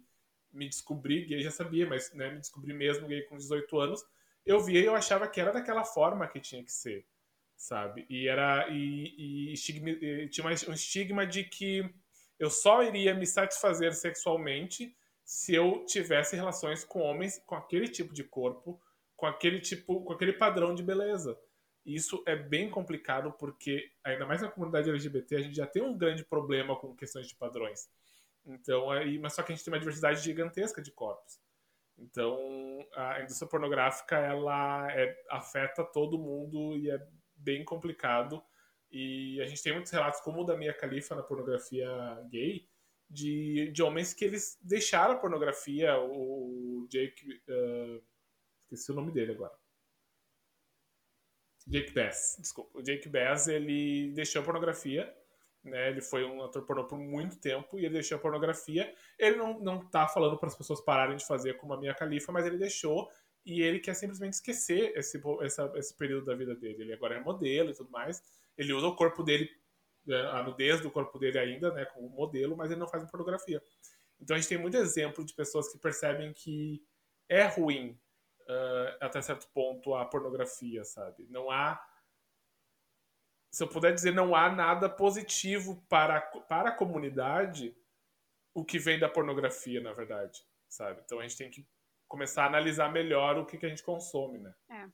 me 0.53 0.69
descobri 0.69 1.25
gay, 1.25 1.41
já 1.41 1.49
sabia, 1.49 1.89
mas 1.89 2.13
né, 2.13 2.29
me 2.29 2.37
descobri 2.37 2.75
mesmo 2.75 3.07
gay 3.07 3.23
com 3.23 3.37
18 3.37 3.79
anos, 3.79 4.05
eu 4.45 4.59
via 4.59 4.81
e 4.81 4.85
eu 4.85 4.93
achava 4.93 5.27
que 5.27 5.41
era 5.41 5.51
daquela 5.51 5.83
forma 5.83 6.27
que 6.27 6.39
tinha 6.39 6.63
que 6.63 6.71
ser 6.71 7.07
sabe? 7.57 8.05
E 8.09 8.27
era 8.27 8.69
e, 8.69 9.15
e, 9.17 9.53
e 9.53 10.29
tinha 10.29 10.47
um 10.47 10.73
estigma 10.73 11.25
de 11.25 11.43
que 11.43 11.89
eu 12.39 12.49
só 12.49 12.83
iria 12.83 13.15
me 13.15 13.25
satisfazer 13.25 13.93
sexualmente 13.93 14.95
se 15.25 15.55
eu 15.55 15.83
tivesse 15.85 16.35
relações 16.35 16.85
com 16.85 16.99
homens 16.99 17.41
com 17.45 17.55
aquele 17.55 17.89
tipo 17.89 18.13
de 18.13 18.23
corpo, 18.23 18.79
com 19.15 19.25
aquele 19.25 19.59
tipo, 19.59 20.01
com 20.03 20.13
aquele 20.13 20.33
padrão 20.33 20.73
de 20.73 20.83
beleza. 20.83 21.37
E 21.85 21.95
isso 21.95 22.23
é 22.25 22.35
bem 22.35 22.69
complicado 22.69 23.33
porque 23.33 23.91
ainda 24.03 24.25
mais 24.25 24.41
na 24.41 24.51
comunidade 24.51 24.89
LGBT 24.89 25.35
a 25.35 25.41
gente 25.41 25.55
já 25.55 25.65
tem 25.65 25.81
um 25.81 25.97
grande 25.97 26.23
problema 26.23 26.77
com 26.79 26.95
questões 26.95 27.27
de 27.27 27.35
padrões. 27.35 27.89
Então, 28.45 28.89
aí, 28.91 29.17
mas 29.17 29.33
só 29.33 29.43
que 29.43 29.51
a 29.51 29.55
gente 29.55 29.65
tem 29.65 29.73
uma 29.73 29.79
diversidade 29.79 30.21
gigantesca 30.21 30.81
de 30.81 30.91
corpos. 30.91 31.39
Então, 31.97 32.87
a 32.95 33.21
indústria 33.21 33.49
pornográfica 33.49 34.17
ela 34.17 34.89
é, 34.91 35.17
afeta 35.29 35.83
todo 35.83 36.19
mundo 36.19 36.77
e 36.77 36.91
é 36.91 37.05
bem 37.37 37.63
complicado. 37.63 38.43
E 38.91 39.41
a 39.41 39.47
gente 39.47 39.61
tem 39.61 39.73
muitos 39.73 39.91
relatos, 39.91 40.21
como 40.21 40.41
o 40.41 40.43
da 40.45 40.55
Mia 40.55 40.73
Khalifa 40.73 41.15
na 41.15 41.23
pornografia 41.23 41.87
gay, 42.29 42.67
de, 43.09 43.71
de 43.71 43.83
homens 43.83 44.13
que 44.13 44.25
eles 44.25 44.57
deixaram 44.61 45.13
a 45.15 45.17
pornografia. 45.17 45.97
O 45.99 46.87
Jake. 46.89 47.41
Uh, 47.47 48.01
esqueci 48.63 48.91
o 48.91 48.95
nome 48.95 49.11
dele 49.11 49.31
agora. 49.31 49.53
Jake 51.65 51.91
Bass, 51.91 52.37
desculpa. 52.39 52.79
O 52.79 52.81
Jake 52.81 53.09
Bass, 53.09 53.47
ele 53.47 54.11
deixou 54.13 54.41
a 54.41 54.45
pornografia. 54.45 55.13
Né, 55.63 55.89
ele 55.89 56.01
foi 56.01 56.23
um 56.23 56.41
ator 56.43 56.65
pornô 56.65 56.85
por 56.85 56.97
muito 56.97 57.41
tempo 57.41 57.77
e 57.77 57.83
ele 57.83 57.95
deixou 57.95 58.17
a 58.17 58.21
pornografia. 58.21 58.93
Ele 59.19 59.35
não, 59.35 59.59
não 59.59 59.85
tá 59.89 60.07
falando 60.07 60.37
para 60.37 60.47
as 60.47 60.55
pessoas 60.55 60.79
pararem 60.79 61.17
de 61.17 61.25
fazer 61.25 61.55
como 61.57 61.73
a 61.73 61.77
Mia 61.77 61.93
Khalifa, 61.93 62.31
mas 62.31 62.45
ele 62.45 62.57
deixou 62.57 63.11
e 63.47 63.61
ele 63.61 63.79
quer 63.79 63.93
simplesmente 63.93 64.33
esquecer 64.33 64.91
esse, 64.97 65.21
essa, 65.41 65.71
esse 65.75 65.95
período 65.95 66.25
da 66.25 66.35
vida 66.35 66.53
dele. 66.53 66.83
Ele 66.83 66.93
agora 66.93 67.15
é 67.15 67.19
modelo 67.21 67.71
e 67.71 67.73
tudo 67.73 67.89
mais. 67.89 68.21
Ele 68.57 68.73
usa 68.73 68.87
o 68.87 68.95
corpo 68.95 69.23
dele, 69.23 69.49
né, 70.05 70.19
a 70.31 70.43
nudez 70.43 70.81
do 70.81 70.91
corpo 70.91 71.17
dele 71.17 71.39
ainda, 71.39 71.71
né, 71.71 71.85
como 71.85 72.09
modelo, 72.09 72.57
mas 72.57 72.69
ele 72.69 72.79
não 72.79 72.89
faz 72.89 73.09
pornografia. 73.09 73.63
Então 74.19 74.35
a 74.35 74.39
gente 74.39 74.49
tem 74.49 74.57
muito 74.57 74.75
exemplo 74.75 75.23
de 75.23 75.33
pessoas 75.33 75.71
que 75.71 75.77
percebem 75.77 76.33
que 76.33 76.83
é 77.29 77.45
ruim 77.45 77.97
uh, 78.41 78.97
até 78.99 79.21
certo 79.21 79.47
ponto 79.53 79.95
a 79.95 80.03
pornografia, 80.03 80.83
sabe? 80.83 81.25
Não 81.29 81.49
há 81.49 81.81
se 83.49 83.63
eu 83.63 83.67
puder 83.67 83.93
dizer, 83.93 84.13
não 84.13 84.35
há 84.35 84.51
nada 84.51 84.89
positivo 84.89 85.81
para, 85.87 86.19
para 86.21 86.69
a 86.69 86.75
comunidade 86.75 87.75
o 88.53 88.63
que 88.65 88.77
vem 88.77 88.99
da 88.99 89.07
pornografia, 89.07 89.79
na 89.79 89.93
verdade, 89.93 90.45
sabe? 90.67 91.01
Então 91.05 91.19
a 91.19 91.23
gente 91.23 91.37
tem 91.37 91.49
que 91.49 91.65
começar 92.07 92.43
a 92.43 92.47
analisar 92.47 92.91
melhor 92.91 93.37
o 93.37 93.45
que, 93.45 93.57
que 93.57 93.65
a 93.65 93.69
gente 93.69 93.83
consome, 93.83 94.39
né? 94.39 94.53
É. 94.69 94.89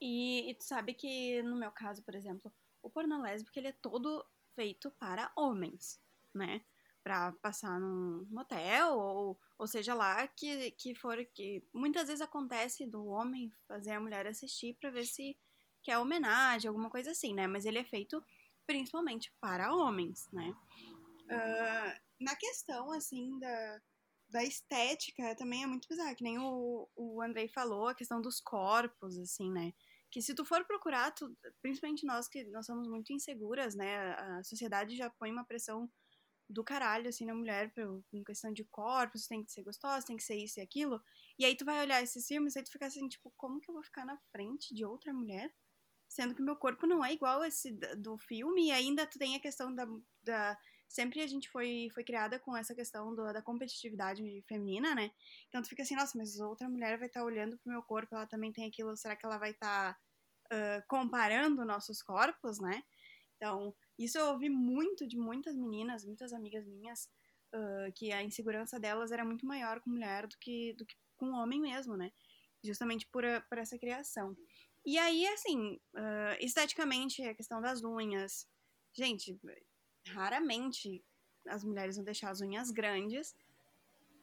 E, 0.00 0.50
e 0.50 0.54
tu 0.54 0.64
sabe 0.64 0.94
que, 0.94 1.42
no 1.42 1.56
meu 1.56 1.70
caso, 1.70 2.02
por 2.02 2.14
exemplo, 2.14 2.52
o 2.82 2.90
porno 2.90 3.22
lésbico, 3.22 3.58
ele 3.58 3.68
é 3.68 3.72
todo 3.72 4.24
feito 4.54 4.90
para 4.92 5.32
homens, 5.36 6.00
né? 6.34 6.62
Pra 7.02 7.32
passar 7.40 7.80
num 7.80 8.26
motel, 8.30 8.98
ou, 8.98 9.40
ou 9.58 9.66
seja 9.66 9.94
lá, 9.94 10.26
que, 10.28 10.70
que 10.72 10.94
for 10.94 11.24
que 11.34 11.64
muitas 11.72 12.06
vezes 12.06 12.20
acontece 12.20 12.86
do 12.86 13.06
homem 13.06 13.52
fazer 13.66 13.92
a 13.92 14.00
mulher 14.00 14.26
assistir 14.26 14.76
para 14.80 14.90
ver 14.90 15.04
se 15.04 15.36
que 15.82 15.90
é 15.90 15.98
homenagem, 15.98 16.68
alguma 16.68 16.90
coisa 16.90 17.10
assim, 17.10 17.34
né? 17.34 17.46
Mas 17.46 17.64
ele 17.64 17.78
é 17.78 17.84
feito 17.84 18.24
principalmente 18.66 19.32
para 19.40 19.74
homens, 19.74 20.28
né? 20.32 20.54
Uh, 21.24 22.24
na 22.24 22.36
questão, 22.36 22.92
assim, 22.92 23.38
da, 23.40 23.82
da 24.32 24.42
estética, 24.42 25.36
também 25.36 25.62
é 25.62 25.66
muito 25.66 25.86
bizarro, 25.86 26.16
que 26.16 26.24
nem 26.24 26.38
o, 26.38 26.88
o 26.96 27.20
Andrei 27.20 27.48
falou, 27.48 27.88
a 27.88 27.94
questão 27.94 28.20
dos 28.20 28.40
corpos, 28.40 29.18
assim, 29.18 29.52
né? 29.52 29.72
Que 30.10 30.22
se 30.22 30.34
tu 30.34 30.44
for 30.44 30.64
procurar, 30.64 31.10
tu, 31.12 31.36
principalmente 31.60 32.06
nós 32.06 32.28
que 32.28 32.44
nós 32.44 32.64
somos 32.66 32.88
muito 32.88 33.12
inseguras, 33.12 33.74
né? 33.74 34.14
A 34.14 34.42
sociedade 34.42 34.96
já 34.96 35.10
põe 35.10 35.30
uma 35.30 35.44
pressão 35.44 35.90
do 36.48 36.64
caralho, 36.64 37.08
assim, 37.08 37.26
na 37.26 37.34
mulher, 37.34 37.72
em 38.12 38.24
questão 38.24 38.52
de 38.52 38.64
corpos, 38.64 39.26
tem 39.26 39.44
que 39.44 39.52
ser 39.52 39.62
gostosa, 39.62 40.06
tem 40.06 40.16
que 40.16 40.22
ser 40.22 40.36
isso 40.36 40.58
e 40.60 40.62
aquilo. 40.62 41.02
E 41.38 41.44
aí 41.44 41.54
tu 41.54 41.64
vai 41.64 41.80
olhar 41.80 42.02
esses 42.02 42.26
filmes 42.26 42.56
e 42.56 42.62
tu 42.62 42.72
fica 42.72 42.86
assim, 42.86 43.06
tipo, 43.08 43.32
como 43.36 43.60
que 43.60 43.70
eu 43.70 43.74
vou 43.74 43.82
ficar 43.82 44.04
na 44.04 44.18
frente 44.30 44.74
de 44.74 44.84
outra 44.84 45.12
mulher? 45.12 45.52
Sendo 46.08 46.34
que 46.34 46.42
meu 46.42 46.56
corpo 46.56 46.86
não 46.86 47.04
é 47.04 47.12
igual 47.12 47.44
esse 47.44 47.72
do 47.96 48.18
filme, 48.18 48.66
e 48.68 48.70
ainda 48.70 49.06
tu 49.06 49.18
tem 49.18 49.34
a 49.34 49.40
questão 49.40 49.74
da. 49.74 49.86
da 50.22 50.58
sempre 50.92 51.22
a 51.22 51.26
gente 51.26 51.48
foi, 51.48 51.88
foi 51.94 52.04
criada 52.04 52.38
com 52.38 52.54
essa 52.54 52.74
questão 52.74 53.14
do, 53.14 53.32
da 53.32 53.40
competitividade 53.40 54.22
feminina, 54.46 54.94
né? 54.94 55.10
Então 55.48 55.62
tu 55.62 55.68
fica 55.68 55.82
assim, 55.82 55.96
nossa, 55.96 56.16
mas 56.18 56.38
outra 56.38 56.68
mulher 56.68 56.98
vai 56.98 57.08
estar 57.08 57.20
tá 57.20 57.26
olhando 57.26 57.56
pro 57.58 57.72
meu 57.72 57.82
corpo, 57.82 58.14
ela 58.14 58.26
também 58.26 58.52
tem 58.52 58.66
aquilo, 58.66 58.94
será 58.96 59.16
que 59.16 59.24
ela 59.24 59.38
vai 59.38 59.52
estar 59.52 59.94
tá, 59.94 60.00
uh, 60.54 60.86
comparando 60.86 61.64
nossos 61.64 62.02
corpos, 62.02 62.60
né? 62.60 62.82
Então, 63.36 63.74
isso 63.98 64.18
eu 64.18 64.26
ouvi 64.26 64.50
muito 64.50 65.06
de 65.08 65.16
muitas 65.16 65.56
meninas, 65.56 66.04
muitas 66.04 66.32
amigas 66.32 66.66
minhas, 66.66 67.08
uh, 67.54 67.90
que 67.94 68.12
a 68.12 68.22
insegurança 68.22 68.78
delas 68.78 69.10
era 69.10 69.24
muito 69.24 69.46
maior 69.46 69.80
com 69.80 69.90
mulher 69.90 70.26
do 70.26 70.36
que, 70.38 70.74
do 70.74 70.84
que 70.84 70.94
com 71.16 71.32
homem 71.32 71.60
mesmo, 71.60 71.96
né? 71.96 72.12
Justamente 72.62 73.06
por, 73.08 73.24
por 73.48 73.58
essa 73.58 73.78
criação. 73.78 74.36
E 74.84 74.98
aí, 74.98 75.26
assim, 75.28 75.80
uh, 75.94 76.36
esteticamente, 76.38 77.22
a 77.22 77.34
questão 77.34 77.62
das 77.62 77.82
unhas. 77.82 78.46
Gente, 78.94 79.40
raramente 80.06 81.04
as 81.46 81.64
mulheres 81.64 81.96
vão 81.96 82.04
deixar 82.04 82.30
as 82.30 82.40
unhas 82.40 82.70
grandes 82.70 83.34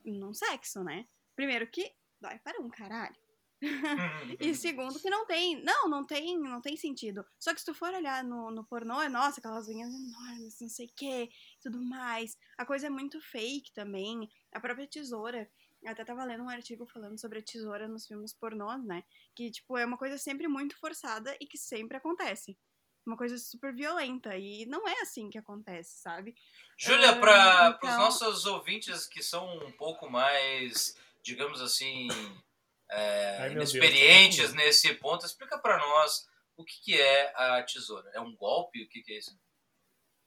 num 0.06 0.34
sexo, 0.34 0.84
né? 0.84 1.08
Primeiro 1.36 1.70
que 1.70 1.94
dói 2.20 2.40
para 2.40 2.62
um 2.62 2.70
caralho. 2.70 3.16
e 4.40 4.56
segundo 4.56 5.00
que 5.00 5.10
não 5.10 5.26
tem, 5.26 5.62
não, 5.64 5.90
não 5.90 6.06
tem, 6.06 6.40
não 6.40 6.62
tem 6.62 6.78
sentido. 6.78 7.26
Só 7.38 7.54
que 7.54 7.60
se 7.60 7.66
tu 7.66 7.74
for 7.74 7.94
olhar 7.94 8.24
no, 8.24 8.52
no 8.52 8.64
pornô, 8.64 9.02
é 9.02 9.10
nossa, 9.10 9.40
aquelas 9.40 9.68
unhas 9.68 9.94
enormes, 9.94 10.58
não 10.62 10.70
sei 10.70 10.86
o 10.86 10.94
que, 10.96 11.30
tudo 11.62 11.82
mais. 11.82 12.38
A 12.58 12.66
coisa 12.66 12.88
é 12.88 12.90
muito 12.90 13.20
fake 13.22 13.74
também. 13.74 14.30
A 14.54 14.60
própria 14.60 14.88
tesoura. 14.88 15.50
Eu 15.82 15.92
até 15.92 16.04
tava 16.04 16.26
lendo 16.26 16.44
um 16.44 16.50
artigo 16.50 16.86
falando 16.86 17.18
sobre 17.20 17.40
a 17.40 17.42
tesoura 17.44 17.88
nos 17.88 18.06
filmes 18.06 18.34
pornôs, 18.34 18.84
né? 18.84 19.04
Que, 19.34 19.50
tipo, 19.50 19.78
é 19.78 19.86
uma 19.86 19.98
coisa 19.98 20.18
sempre 20.18 20.48
muito 20.48 20.78
forçada 20.78 21.36
e 21.40 21.46
que 21.46 21.58
sempre 21.58 21.96
acontece. 21.96 22.58
Uma 23.06 23.18
coisa 23.18 23.38
super 23.38 23.74
violenta. 23.74 24.36
E 24.38 24.66
não 24.66 24.88
é 24.88 25.02
assim 25.02 25.30
que 25.30 25.38
acontece, 25.38 26.00
sabe? 26.00 26.36
Júlia, 26.78 27.14
uh, 27.14 27.20
para 27.20 27.76
então... 27.78 27.90
os 27.90 27.98
nossos 27.98 28.46
ouvintes 28.46 29.08
que 29.08 29.24
são 29.24 29.58
um 29.58 29.72
pouco 29.72 30.10
mais, 30.10 30.96
digamos 31.24 31.62
assim, 31.62 32.08
é, 32.90 33.38
Ai, 33.42 33.52
inexperientes 33.52 34.38
Deus, 34.38 34.54
nesse 34.54 34.94
ponto, 34.96 35.26
explica 35.26 35.58
para 35.60 35.78
nós 35.78 36.28
o 36.58 36.64
que, 36.64 36.82
que, 36.82 37.00
é 37.00 37.34
a 37.36 37.64
tesoura. 37.64 38.10
É 38.14 38.20
um 38.20 38.36
golpe? 38.36 38.84
O 38.84 38.90
que, 38.90 39.02
que 39.02 39.14
é 39.14 39.18
isso? 39.18 39.38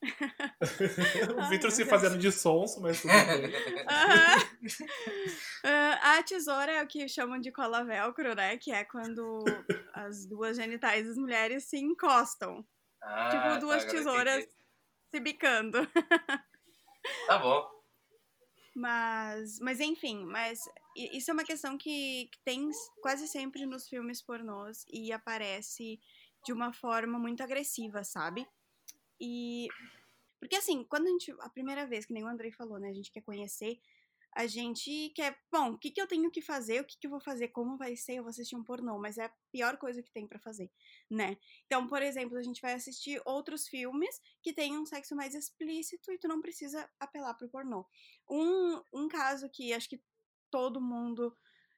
o 1.38 1.48
Victor 1.48 1.70
se 1.70 1.84
fazendo 1.84 2.18
de 2.18 2.32
sonso, 2.32 2.80
mas 2.80 3.00
tudo 3.00 3.12
bem. 3.12 3.46
Uh, 5.64 5.94
a 6.02 6.22
tesoura 6.22 6.72
é 6.72 6.82
o 6.82 6.86
que 6.86 7.08
chamam 7.08 7.38
de 7.38 7.52
cola 7.52 7.84
velcro, 7.84 8.34
né? 8.34 8.56
Que 8.58 8.72
é 8.72 8.84
quando 8.84 9.44
as 9.94 10.26
duas 10.26 10.56
genitais 10.56 11.06
das 11.06 11.16
mulheres 11.16 11.64
se 11.64 11.78
encostam. 11.78 12.66
Ah, 13.00 13.28
tipo, 13.30 13.42
tá, 13.42 13.58
duas 13.58 13.84
tá, 13.84 13.90
tesouras 13.90 14.44
se 15.10 15.20
bicando. 15.20 15.78
Tá 17.26 17.36
bom. 17.36 17.68
Mas, 18.76 19.58
mas 19.58 19.80
enfim, 19.80 20.24
mas 20.24 20.60
isso 20.94 21.32
é 21.32 21.34
uma 21.34 21.42
questão 21.42 21.76
que, 21.76 22.28
que 22.30 22.38
tem 22.44 22.70
quase 23.02 23.26
sempre 23.26 23.66
nos 23.66 23.88
filmes 23.88 24.22
pornôs 24.22 24.84
e 24.88 25.12
aparece 25.12 25.98
de 26.44 26.52
uma 26.52 26.72
forma 26.72 27.18
muito 27.18 27.42
agressiva, 27.42 28.04
sabe? 28.04 28.46
E 29.22 29.68
porque 30.40 30.56
assim, 30.56 30.84
quando 30.84 31.06
a 31.06 31.10
gente 31.10 31.30
a 31.40 31.48
primeira 31.48 31.86
vez 31.86 32.04
que 32.04 32.12
nem 32.12 32.24
o 32.24 32.28
Andrei 32.28 32.50
falou, 32.50 32.78
né, 32.80 32.88
a 32.88 32.94
gente 32.94 33.12
quer 33.12 33.22
conhecer 33.22 33.80
a 34.34 34.46
gente 34.46 35.10
quer, 35.14 35.38
bom, 35.50 35.72
o 35.72 35.78
que, 35.78 35.90
que 35.90 36.00
eu 36.00 36.06
tenho 36.06 36.30
que 36.30 36.40
fazer, 36.40 36.80
o 36.80 36.84
que, 36.84 36.96
que 36.98 37.06
eu 37.06 37.10
vou 37.10 37.20
fazer, 37.20 37.48
como 37.48 37.76
vai 37.76 37.94
ser, 37.96 38.14
eu 38.14 38.22
vou 38.22 38.30
assistir 38.30 38.56
um 38.56 38.64
pornô, 38.64 38.98
mas 38.98 39.18
é 39.18 39.26
a 39.26 39.32
pior 39.50 39.76
coisa 39.76 40.02
que 40.02 40.10
tem 40.10 40.26
para 40.26 40.38
fazer, 40.38 40.70
né? 41.10 41.36
Então, 41.66 41.86
por 41.86 42.00
exemplo, 42.02 42.38
a 42.38 42.42
gente 42.42 42.60
vai 42.62 42.72
assistir 42.72 43.20
outros 43.26 43.68
filmes 43.68 44.20
que 44.42 44.54
têm 44.54 44.78
um 44.78 44.86
sexo 44.86 45.14
mais 45.14 45.34
explícito 45.34 46.10
e 46.10 46.18
tu 46.18 46.28
não 46.28 46.40
precisa 46.40 46.88
apelar 46.98 47.34
pro 47.34 47.48
pornô. 47.48 47.86
Um, 48.28 48.82
um 48.92 49.06
caso 49.06 49.50
que 49.50 49.72
acho 49.74 49.88
que 49.88 50.02
todo 50.50 50.80
mundo 50.80 51.36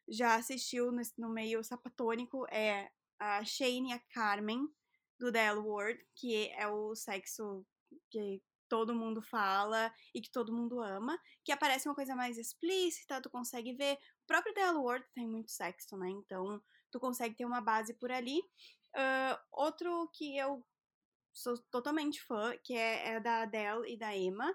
já 0.08 0.36
assistiu 0.36 0.92
no, 0.92 1.02
no 1.18 1.30
meio 1.30 1.62
sapatônico 1.64 2.46
é 2.50 2.88
a 3.18 3.44
Shane 3.44 3.90
e 3.90 3.92
a 3.92 3.98
Carmen, 3.98 4.68
do 5.24 5.32
The 5.32 5.46
L 5.46 5.60
Word, 5.60 6.06
que 6.14 6.48
é 6.50 6.68
o 6.68 6.94
sexo 6.94 7.64
que 8.10 8.42
todo 8.68 8.94
mundo 8.94 9.22
fala 9.22 9.92
e 10.14 10.20
que 10.20 10.30
todo 10.30 10.54
mundo 10.54 10.82
ama, 10.82 11.18
que 11.44 11.52
aparece 11.52 11.88
uma 11.88 11.94
coisa 11.94 12.14
mais 12.14 12.36
explícita, 12.36 13.22
tu 13.22 13.30
consegue 13.30 13.72
ver. 13.72 13.94
O 13.94 14.26
próprio 14.26 14.54
The 14.54 14.60
L 14.60 14.78
Word 14.78 15.06
tem 15.14 15.26
muito 15.26 15.50
sexo, 15.50 15.96
né? 15.96 16.10
Então, 16.10 16.62
tu 16.90 17.00
consegue 17.00 17.34
ter 17.34 17.44
uma 17.44 17.60
base 17.60 17.94
por 17.94 18.10
ali. 18.10 18.38
Uh, 18.94 19.38
outro 19.52 20.10
que 20.12 20.36
eu 20.36 20.64
sou 21.32 21.56
totalmente 21.70 22.22
fã, 22.22 22.56
que 22.62 22.74
é, 22.74 23.14
é 23.14 23.20
da 23.20 23.42
Adele 23.42 23.92
e 23.92 23.96
da 23.96 24.14
Emma, 24.16 24.54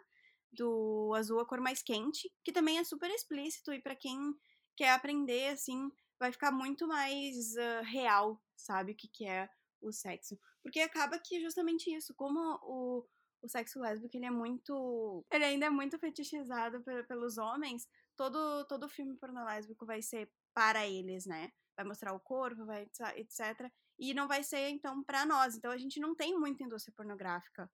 do 0.51 1.13
Azul 1.15 1.39
a 1.39 1.45
Cor 1.45 1.61
Mais 1.61 1.81
Quente, 1.81 2.31
que 2.43 2.51
também 2.51 2.77
é 2.77 2.83
super 2.83 3.09
explícito 3.09 3.73
e 3.73 3.81
para 3.81 3.95
quem 3.95 4.33
quer 4.75 4.91
aprender, 4.91 5.49
assim, 5.49 5.91
vai 6.19 6.31
ficar 6.31 6.51
muito 6.51 6.87
mais 6.87 7.53
uh, 7.55 7.83
real, 7.83 8.41
sabe, 8.55 8.93
o 8.93 8.95
que, 8.95 9.07
que 9.07 9.25
é 9.25 9.49
o 9.81 9.91
sexo. 9.91 10.37
Porque 10.63 10.79
acaba 10.79 11.19
que 11.19 11.39
justamente 11.39 11.93
isso, 11.93 12.13
como 12.13 12.39
o, 12.63 13.05
o 13.41 13.47
sexo 13.47 13.79
lésbico 13.79 14.15
ele 14.15 14.25
é 14.25 14.31
muito. 14.31 15.25
Ele 15.31 15.45
ainda 15.45 15.65
é 15.67 15.69
muito 15.69 15.97
fetichizado 15.97 16.83
pelos 17.07 17.37
homens. 17.37 17.87
Todo, 18.15 18.65
todo 18.65 18.89
filme 18.89 19.15
pornô 19.15 19.45
lésbico 19.45 19.85
vai 19.85 20.01
ser 20.01 20.29
para 20.53 20.85
eles, 20.87 21.25
né? 21.25 21.51
Vai 21.75 21.85
mostrar 21.85 22.13
o 22.13 22.19
corpo, 22.19 22.65
vai 22.65 22.87
etc. 23.15 23.71
E 23.97 24.13
não 24.13 24.27
vai 24.27 24.43
ser, 24.43 24.69
então, 24.69 25.03
para 25.03 25.25
nós. 25.25 25.55
Então 25.55 25.71
a 25.71 25.77
gente 25.77 25.99
não 25.99 26.15
tem 26.15 26.37
muita 26.37 26.63
indústria 26.63 26.93
pornográfica 26.95 27.69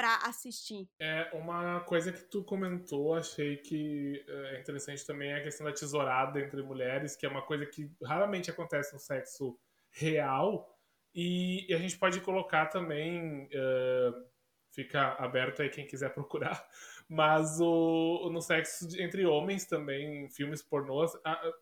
para 0.00 0.16
assistir. 0.26 0.88
É, 0.98 1.30
uma 1.34 1.80
coisa 1.80 2.10
que 2.10 2.22
tu 2.22 2.42
comentou, 2.42 3.14
achei 3.14 3.58
que 3.58 4.24
é 4.26 4.58
interessante 4.58 5.04
também 5.04 5.30
é 5.30 5.36
a 5.36 5.42
questão 5.42 5.66
da 5.66 5.74
tesourada 5.74 6.40
entre 6.40 6.62
mulheres, 6.62 7.14
que 7.14 7.26
é 7.26 7.28
uma 7.28 7.44
coisa 7.44 7.66
que 7.66 7.94
raramente 8.02 8.50
acontece 8.50 8.94
no 8.94 8.98
sexo 8.98 9.58
real. 9.90 10.74
E, 11.14 11.70
e 11.70 11.74
a 11.74 11.78
gente 11.78 11.98
pode 11.98 12.20
colocar 12.20 12.66
também. 12.66 13.46
Uh, 13.46 14.30
fica 14.72 15.14
aberto 15.18 15.62
aí 15.62 15.68
quem 15.68 15.86
quiser 15.86 16.12
procurar. 16.14 16.64
Mas 17.08 17.60
o, 17.60 18.30
no 18.32 18.40
sexo 18.40 18.86
entre 19.00 19.26
homens 19.26 19.66
também, 19.66 20.28
filmes 20.30 20.62
pornôs, 20.62 21.12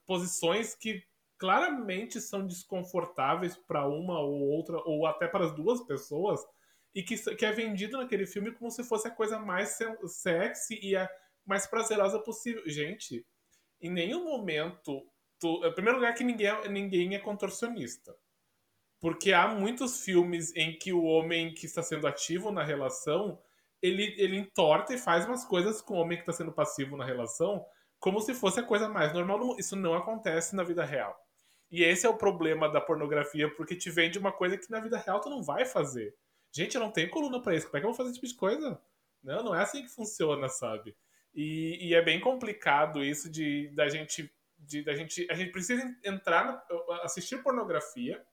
posições 0.07 0.75
que 0.75 1.03
claramente 1.39 2.21
são 2.21 2.47
desconfortáveis 2.47 3.57
para 3.57 3.87
uma 3.87 4.21
ou 4.21 4.41
outra, 4.41 4.77
ou 4.85 5.07
até 5.07 5.27
para 5.27 5.47
as 5.47 5.55
duas 5.55 5.81
pessoas, 5.87 6.41
e 6.95 7.03
que, 7.03 7.17
que 7.37 7.47
é 7.47 7.53
vendido 7.53 7.97
naquele 7.97 8.27
filme 8.27 8.53
como 8.53 8.71
se 8.71 8.83
fosse 8.83 9.09
a 9.09 9.11
coisa 9.11 9.39
mais 9.39 9.79
sexy 10.07 10.79
e 10.83 10.97
a 10.97 11.09
mais 11.47 11.67
prazerosa 11.67 12.19
possível. 12.19 12.63
Gente, 12.67 13.25
em 13.81 13.91
nenhum 13.91 14.25
momento. 14.25 15.07
Tu, 15.41 15.65
em 15.65 15.73
primeiro 15.73 15.99
lugar, 15.99 16.15
que 16.15 16.25
ninguém, 16.25 16.49
é, 16.49 16.69
ninguém 16.69 17.15
é 17.15 17.19
contorcionista. 17.21 18.15
Porque 19.01 19.33
há 19.33 19.47
muitos 19.47 20.05
filmes 20.05 20.55
em 20.57 20.77
que 20.77 20.93
o 20.93 21.05
homem 21.05 21.55
que 21.55 21.67
está 21.67 21.83
sendo 21.83 22.07
ativo 22.07 22.51
na 22.51 22.65
relação, 22.65 23.41
ele, 23.81 24.15
ele 24.19 24.37
entorta 24.37 24.93
e 24.93 24.99
faz 24.99 25.25
umas 25.25 25.45
coisas 25.45 25.81
com 25.81 25.95
o 25.95 25.99
homem 25.99 26.19
que 26.19 26.23
está 26.23 26.33
sendo 26.33 26.53
passivo 26.53 26.97
na 26.97 27.05
relação, 27.05 27.65
como 28.01 28.21
se 28.21 28.35
fosse 28.35 28.61
a 28.61 28.65
coisa 28.65 28.89
mais 28.89 29.13
normal. 29.13 29.57
Isso 29.59 29.77
não 29.77 29.95
acontece 29.95 30.57
na 30.57 30.65
vida 30.65 30.85
real. 30.85 31.17
E 31.71 31.85
esse 31.85 32.07
é 32.07 32.09
o 32.09 32.17
problema 32.17 32.69
da 32.69 32.81
pornografia, 32.81 33.53
porque 33.55 33.77
te 33.77 33.91
vende 33.91 34.19
uma 34.19 34.33
coisa 34.33 34.57
que 34.57 34.71
na 34.71 34.81
vida 34.81 34.99
real 34.99 35.21
tu 35.21 35.29
não 35.29 35.43
vai 35.43 35.65
fazer. 35.65 36.15
Gente, 36.51 36.75
eu 36.75 36.81
não 36.81 36.91
tenho 36.91 37.11
coluna 37.11 37.41
para 37.41 37.55
isso. 37.55 37.67
Como 37.67 37.77
é 37.77 37.81
que 37.81 37.87
eu 37.87 37.91
vou 37.91 37.97
fazer 37.97 38.11
esse 38.11 38.21
tipo 38.21 38.33
de 38.33 38.39
coisa? 38.39 38.81
Não, 39.23 39.45
não 39.45 39.55
é 39.55 39.63
assim 39.63 39.83
que 39.83 39.89
funciona, 39.89 40.49
sabe? 40.49 40.97
E, 41.35 41.89
e 41.89 41.95
é 41.95 42.03
bem 42.03 42.21
complicado 42.21 43.05
isso 43.05 43.31
de 43.31 43.69
da 43.75 43.89
gente 43.89 44.33
de 44.59 44.83
da 44.83 44.95
gente 44.95 45.27
a 45.31 45.35
gente 45.35 45.53
precisa 45.53 45.83
entrar 46.05 46.67
assistir 47.03 47.43
pornografia 47.43 48.25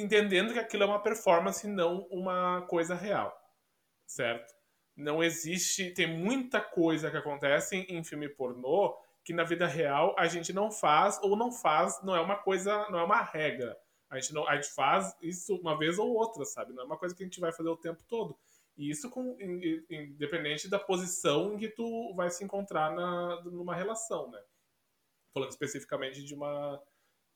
entendendo 0.00 0.52
que 0.52 0.58
aquilo 0.58 0.84
é 0.84 0.86
uma 0.86 1.02
performance, 1.02 1.66
não 1.66 2.06
uma 2.10 2.62
coisa 2.62 2.94
real, 2.94 3.36
certo? 4.06 4.54
Não 4.96 5.22
existe, 5.22 5.92
tem 5.92 6.06
muita 6.06 6.60
coisa 6.60 7.10
que 7.10 7.16
acontece 7.16 7.76
em, 7.76 7.98
em 7.98 8.04
filme 8.04 8.28
pornô 8.28 8.96
que 9.24 9.32
na 9.32 9.44
vida 9.44 9.66
real 9.66 10.14
a 10.18 10.26
gente 10.26 10.52
não 10.52 10.70
faz 10.70 11.20
ou 11.22 11.36
não 11.36 11.52
faz, 11.52 12.02
não 12.02 12.16
é 12.16 12.20
uma 12.20 12.36
coisa, 12.36 12.88
não 12.90 12.98
é 12.98 13.04
uma 13.04 13.22
regra. 13.22 13.76
A 14.08 14.18
gente, 14.18 14.32
não, 14.32 14.48
a 14.48 14.54
gente 14.56 14.72
faz 14.72 15.14
isso 15.20 15.54
uma 15.56 15.76
vez 15.76 15.98
ou 15.98 16.08
outra, 16.14 16.44
sabe? 16.44 16.72
Não 16.72 16.82
é 16.82 16.86
uma 16.86 16.96
coisa 16.96 17.14
que 17.14 17.22
a 17.22 17.26
gente 17.26 17.38
vai 17.38 17.52
fazer 17.52 17.68
o 17.68 17.76
tempo 17.76 18.02
todo. 18.08 18.38
E 18.74 18.88
isso 18.88 19.10
com, 19.10 19.36
independente 19.90 20.68
da 20.68 20.78
posição 20.78 21.52
em 21.52 21.58
que 21.58 21.68
tu 21.68 22.14
vai 22.14 22.30
se 22.30 22.42
encontrar 22.42 22.94
na, 22.94 23.42
numa 23.44 23.74
relação, 23.74 24.30
né? 24.30 24.40
Falando 25.34 25.50
especificamente 25.50 26.24
de 26.24 26.34
uma, 26.34 26.80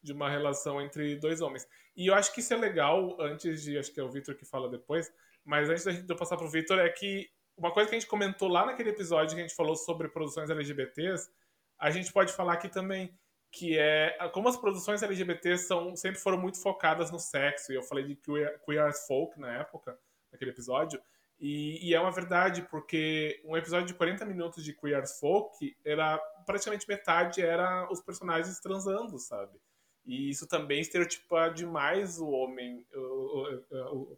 de 0.02 0.12
uma 0.12 0.28
relação 0.28 0.80
entre 0.80 1.16
dois 1.16 1.40
homens. 1.40 1.66
E 1.96 2.06
eu 2.08 2.14
acho 2.14 2.32
que 2.32 2.40
isso 2.40 2.52
é 2.52 2.56
legal, 2.56 3.16
antes 3.20 3.62
de, 3.62 3.78
acho 3.78 3.92
que 3.92 4.00
é 4.00 4.02
o 4.02 4.10
Victor 4.10 4.34
que 4.34 4.44
fala 4.44 4.68
depois, 4.68 5.12
mas 5.44 5.68
antes 5.68 5.84
da 5.84 5.92
gente 5.92 6.08
eu 6.08 6.16
passar 6.16 6.36
pro 6.36 6.50
Victor, 6.50 6.78
é 6.78 6.88
que 6.88 7.28
uma 7.56 7.72
coisa 7.72 7.88
que 7.88 7.94
a 7.94 7.98
gente 7.98 8.08
comentou 8.08 8.48
lá 8.48 8.66
naquele 8.66 8.90
episódio 8.90 9.34
que 9.34 9.40
a 9.40 9.46
gente 9.46 9.54
falou 9.54 9.76
sobre 9.76 10.08
produções 10.08 10.50
LGBTs, 10.50 11.30
a 11.78 11.90
gente 11.90 12.12
pode 12.12 12.32
falar 12.32 12.54
aqui 12.54 12.68
também, 12.68 13.16
que 13.50 13.78
é 13.78 14.16
como 14.32 14.48
as 14.48 14.56
produções 14.56 15.02
LGBT 15.02 15.58
são, 15.58 15.94
sempre 15.94 16.20
foram 16.20 16.38
muito 16.38 16.60
focadas 16.60 17.10
no 17.10 17.18
sexo, 17.18 17.72
e 17.72 17.76
eu 17.76 17.82
falei 17.82 18.04
de 18.04 18.16
queer, 18.16 18.60
queer 18.64 18.92
folk 19.06 19.38
na 19.38 19.52
época, 19.52 19.98
naquele 20.32 20.50
episódio, 20.50 21.00
e, 21.42 21.88
e, 21.88 21.92
é 21.92 22.00
uma 22.00 22.12
verdade, 22.12 22.62
porque 22.70 23.42
um 23.44 23.56
episódio 23.56 23.88
de 23.88 23.94
40 23.94 24.24
minutos 24.24 24.62
de 24.62 24.72
Queer 24.72 25.04
Folk 25.18 25.76
era 25.84 26.16
praticamente 26.46 26.86
metade 26.88 27.42
era 27.42 27.90
os 27.90 28.00
personagens 28.00 28.60
transando, 28.60 29.18
sabe? 29.18 29.58
E 30.04 30.30
isso 30.30 30.48
também 30.48 30.80
estereotipa 30.80 31.48
demais 31.50 32.18
o 32.18 32.28
homem, 32.28 32.84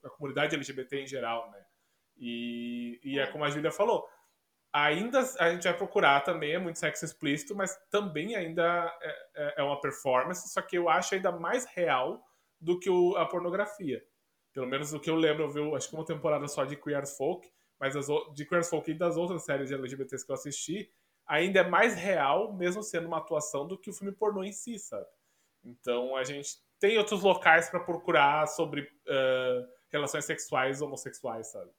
a 0.03 0.11
comunidade 0.11 0.55
LGBT 0.55 1.00
em 1.03 1.07
geral, 1.07 1.50
né? 1.50 1.64
E, 2.17 3.00
e 3.03 3.19
é 3.19 3.26
como 3.26 3.45
a 3.45 3.50
Julia 3.50 3.71
falou, 3.71 4.09
ainda 4.73 5.21
a 5.38 5.50
gente 5.50 5.64
vai 5.64 5.76
procurar 5.76 6.21
também, 6.23 6.53
é 6.53 6.59
muito 6.59 6.79
sexo 6.79 7.05
explícito, 7.05 7.55
mas 7.55 7.76
também 7.91 8.35
ainda 8.35 8.93
é, 9.03 9.29
é, 9.35 9.55
é 9.59 9.62
uma 9.62 9.81
performance, 9.81 10.49
só 10.49 10.62
que 10.62 10.76
eu 10.76 10.88
acho 10.88 11.14
ainda 11.14 11.31
mais 11.31 11.64
real 11.67 12.25
do 12.61 12.79
que 12.79 12.88
o, 12.88 13.17
a 13.17 13.26
pornografia. 13.26 14.03
Pelo 14.53 14.67
menos 14.67 14.93
o 14.93 15.00
que 15.00 15.11
eu 15.11 15.17
lembro, 15.17 15.45
eu 15.45 15.50
vi, 15.50 15.76
acho 15.76 15.88
que 15.88 15.95
uma 15.95 16.05
temporada 16.05 16.49
só 16.49 16.64
de 16.64 16.76
Queer 16.76 17.03
as 17.03 17.17
Folk, 17.17 17.49
mas 17.79 17.95
as, 17.95 18.07
de 18.35 18.47
Queer 18.47 18.61
as 18.61 18.71
Folk 18.71 18.91
e 18.91 18.95
das 18.95 19.17
outras 19.17 19.45
séries 19.45 19.69
de 19.69 19.75
LGBTs 19.75 20.25
que 20.25 20.33
eu 20.33 20.35
assisti, 20.35 20.91
ainda 21.26 21.61
é 21.61 21.69
mais 21.69 21.95
real, 21.95 22.53
mesmo 22.55 22.83
sendo 22.83 23.07
uma 23.07 23.19
atuação, 23.19 23.67
do 23.67 23.79
que 23.79 23.91
o 23.91 23.93
filme 23.93 24.12
pornô 24.12 24.43
em 24.43 24.53
si, 24.53 24.79
sabe? 24.79 25.07
Então 25.64 26.16
a 26.16 26.25
gente 26.25 26.59
tem 26.78 26.99
outros 26.99 27.23
locais 27.23 27.71
para 27.71 27.80
procurar 27.80 28.47
sobre 28.47 28.83
uh, 28.83 29.66
relações 29.90 30.25
sexuais 30.25 30.83
homossexuais, 30.83 31.50
sabe? 31.50 31.71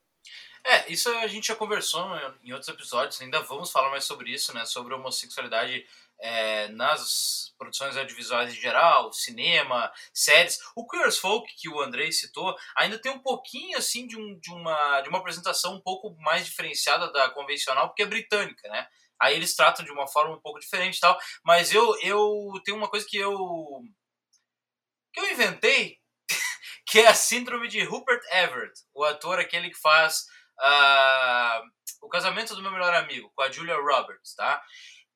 É, 0.65 0.91
isso 0.91 1.09
a 1.09 1.27
gente 1.27 1.47
já 1.47 1.55
conversou 1.55 2.03
em 2.43 2.51
outros 2.51 2.69
episódios, 2.69 3.21
ainda 3.21 3.39
vamos 3.41 3.71
falar 3.71 3.91
mais 3.91 4.03
sobre 4.03 4.31
isso, 4.31 4.51
né? 4.51 4.65
Sobre 4.65 4.95
homossexualidade 4.95 5.85
é, 6.19 6.67
nas 6.69 7.53
produções 7.57 7.95
audiovisuais 7.95 8.51
em 8.51 8.59
geral, 8.59 9.13
cinema, 9.13 9.91
séries. 10.11 10.59
O 10.75 10.87
Queer 10.87 11.05
as 11.05 11.19
Folk, 11.19 11.53
que 11.55 11.69
o 11.69 11.79
Andrei 11.79 12.11
citou, 12.11 12.55
ainda 12.75 12.97
tem 12.97 13.11
um 13.11 13.19
pouquinho 13.19 13.77
assim 13.77 14.07
de, 14.07 14.17
um, 14.17 14.39
de, 14.39 14.51
uma, 14.51 15.01
de 15.01 15.09
uma 15.09 15.19
apresentação 15.19 15.75
um 15.75 15.81
pouco 15.81 16.15
mais 16.19 16.45
diferenciada 16.45 17.11
da 17.11 17.29
convencional, 17.29 17.89
porque 17.89 18.01
é 18.01 18.07
britânica, 18.07 18.67
né? 18.69 18.87
Aí 19.21 19.35
eles 19.35 19.55
tratam 19.55 19.85
de 19.85 19.91
uma 19.91 20.07
forma 20.07 20.35
um 20.35 20.41
pouco 20.41 20.59
diferente 20.59 20.97
e 20.97 20.99
tal. 20.99 21.17
Mas 21.43 21.73
eu, 21.73 21.97
eu 22.01 22.51
tenho 22.63 22.77
uma 22.77 22.89
coisa 22.89 23.05
que 23.07 23.17
eu. 23.17 23.81
que 25.13 25.19
eu 25.19 25.31
inventei, 25.31 25.97
que 26.87 26.99
é 26.99 27.07
a 27.07 27.13
síndrome 27.13 27.67
de 27.67 27.83
Rupert 27.83 28.21
Everett, 28.31 28.81
o 28.93 29.03
ator 29.03 29.39
aquele 29.39 29.69
que 29.69 29.79
faz 29.79 30.25
uh, 30.59 31.61
o 32.01 32.09
casamento 32.09 32.55
do 32.55 32.61
meu 32.61 32.71
melhor 32.71 32.93
amigo, 32.93 33.31
com 33.35 33.41
a 33.41 33.51
Julia 33.51 33.75
Roberts, 33.75 34.35
tá? 34.35 34.61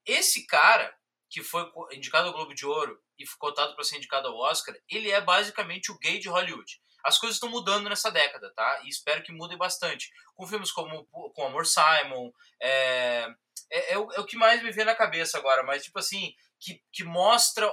Esse 0.05 0.45
cara, 0.47 0.93
que 1.29 1.43
foi 1.43 1.69
indicado 1.91 2.27
ao 2.27 2.33
Globo 2.33 2.53
de 2.53 2.65
Ouro 2.65 2.99
e 3.17 3.25
cotado 3.37 3.75
para 3.75 3.83
ser 3.83 3.97
indicado 3.97 4.27
ao 4.27 4.37
Oscar, 4.37 4.75
ele 4.89 5.11
é 5.11 5.21
basicamente 5.21 5.91
o 5.91 5.99
gay 5.99 6.19
de 6.19 6.29
Hollywood. 6.29 6.81
As 7.03 7.17
coisas 7.17 7.35
estão 7.35 7.49
mudando 7.49 7.89
nessa 7.89 8.11
década, 8.11 8.51
tá? 8.55 8.81
E 8.83 8.89
espero 8.89 9.23
que 9.23 9.31
mudem 9.31 9.57
bastante. 9.57 10.11
Com 10.35 10.47
filmes 10.47 10.71
como 10.71 11.05
com 11.05 11.45
Amor 11.45 11.65
Simon, 11.65 12.31
é, 12.61 13.27
é, 13.71 13.93
é, 13.93 13.97
o, 13.97 14.11
é 14.13 14.19
o 14.19 14.25
que 14.25 14.37
mais 14.37 14.61
me 14.63 14.71
vem 14.71 14.85
na 14.85 14.95
cabeça 14.95 15.37
agora, 15.37 15.63
mas 15.63 15.83
tipo 15.83 15.99
assim, 15.99 16.33
que, 16.59 16.81
que 16.91 17.03
mostra 17.03 17.71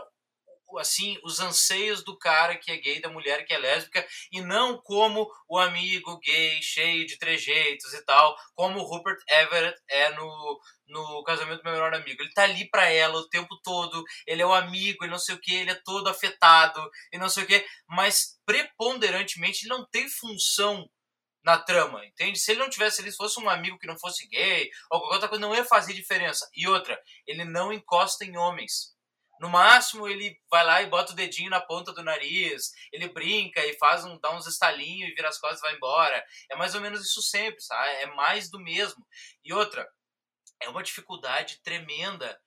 assim 0.78 1.18
os 1.22 1.40
anseios 1.40 2.04
do 2.04 2.18
cara 2.18 2.56
que 2.56 2.70
é 2.70 2.76
gay, 2.76 3.00
da 3.00 3.08
mulher 3.08 3.44
que 3.44 3.52
é 3.52 3.58
lésbica, 3.58 4.06
e 4.32 4.40
não 4.40 4.80
como 4.82 5.28
o 5.48 5.58
amigo 5.58 6.18
gay 6.18 6.60
cheio 6.62 7.06
de 7.06 7.18
trejeitos 7.18 7.92
e 7.94 8.04
tal, 8.04 8.36
como 8.54 8.80
o 8.80 8.84
Rupert 8.84 9.18
Everett 9.28 9.80
é 9.88 10.10
no, 10.10 10.60
no 10.88 11.22
casamento 11.24 11.58
do 11.58 11.64
meu 11.64 11.72
melhor 11.74 11.94
amigo. 11.94 12.22
Ele 12.22 12.32
tá 12.32 12.44
ali 12.44 12.68
para 12.68 12.90
ela 12.90 13.18
o 13.18 13.28
tempo 13.28 13.56
todo, 13.62 14.02
ele 14.26 14.42
é 14.42 14.46
o 14.46 14.54
amigo 14.54 15.04
e 15.04 15.08
não 15.08 15.18
sei 15.18 15.34
o 15.34 15.40
que, 15.40 15.54
ele 15.54 15.70
é 15.70 15.80
todo 15.84 16.08
afetado 16.08 16.80
e 17.12 17.18
não 17.18 17.28
sei 17.28 17.44
o 17.44 17.46
que, 17.46 17.64
mas 17.88 18.38
preponderantemente 18.44 19.64
ele 19.64 19.74
não 19.74 19.86
tem 19.86 20.08
função 20.08 20.88
na 21.46 21.56
trama, 21.56 22.04
entende? 22.04 22.40
Se 22.40 22.50
ele 22.50 22.60
não 22.60 22.68
tivesse 22.68 23.00
ali, 23.00 23.10
se 23.12 23.16
fosse 23.16 23.38
um 23.40 23.48
amigo 23.48 23.78
que 23.78 23.86
não 23.86 23.96
fosse 23.96 24.26
gay 24.26 24.68
ou 24.90 24.98
qualquer 24.98 25.14
outra 25.14 25.28
coisa, 25.28 25.46
não 25.46 25.54
ia 25.54 25.64
fazer 25.64 25.92
diferença. 25.92 26.44
E 26.52 26.66
outra, 26.66 27.00
ele 27.24 27.44
não 27.44 27.72
encosta 27.72 28.24
em 28.24 28.36
homens. 28.36 28.95
No 29.40 29.48
máximo, 29.48 30.08
ele 30.08 30.38
vai 30.50 30.64
lá 30.64 30.82
e 30.82 30.86
bota 30.86 31.12
o 31.12 31.16
dedinho 31.16 31.50
na 31.50 31.60
ponta 31.60 31.92
do 31.92 32.02
nariz, 32.02 32.72
ele 32.92 33.08
brinca 33.08 33.64
e 33.64 33.76
faz 33.78 34.04
um, 34.04 34.18
dá 34.18 34.34
uns 34.34 34.46
estalinhos 34.46 35.10
e 35.10 35.14
vira 35.14 35.28
as 35.28 35.38
costas 35.38 35.58
e 35.60 35.62
vai 35.62 35.74
embora. 35.74 36.24
É 36.50 36.56
mais 36.56 36.74
ou 36.74 36.80
menos 36.80 37.04
isso 37.04 37.20
sempre, 37.22 37.60
sabe? 37.60 37.90
É 38.02 38.06
mais 38.06 38.50
do 38.50 38.58
mesmo. 38.58 39.06
E 39.44 39.52
outra, 39.52 39.86
é 40.60 40.68
uma 40.68 40.82
dificuldade 40.82 41.60
tremenda 41.62 42.40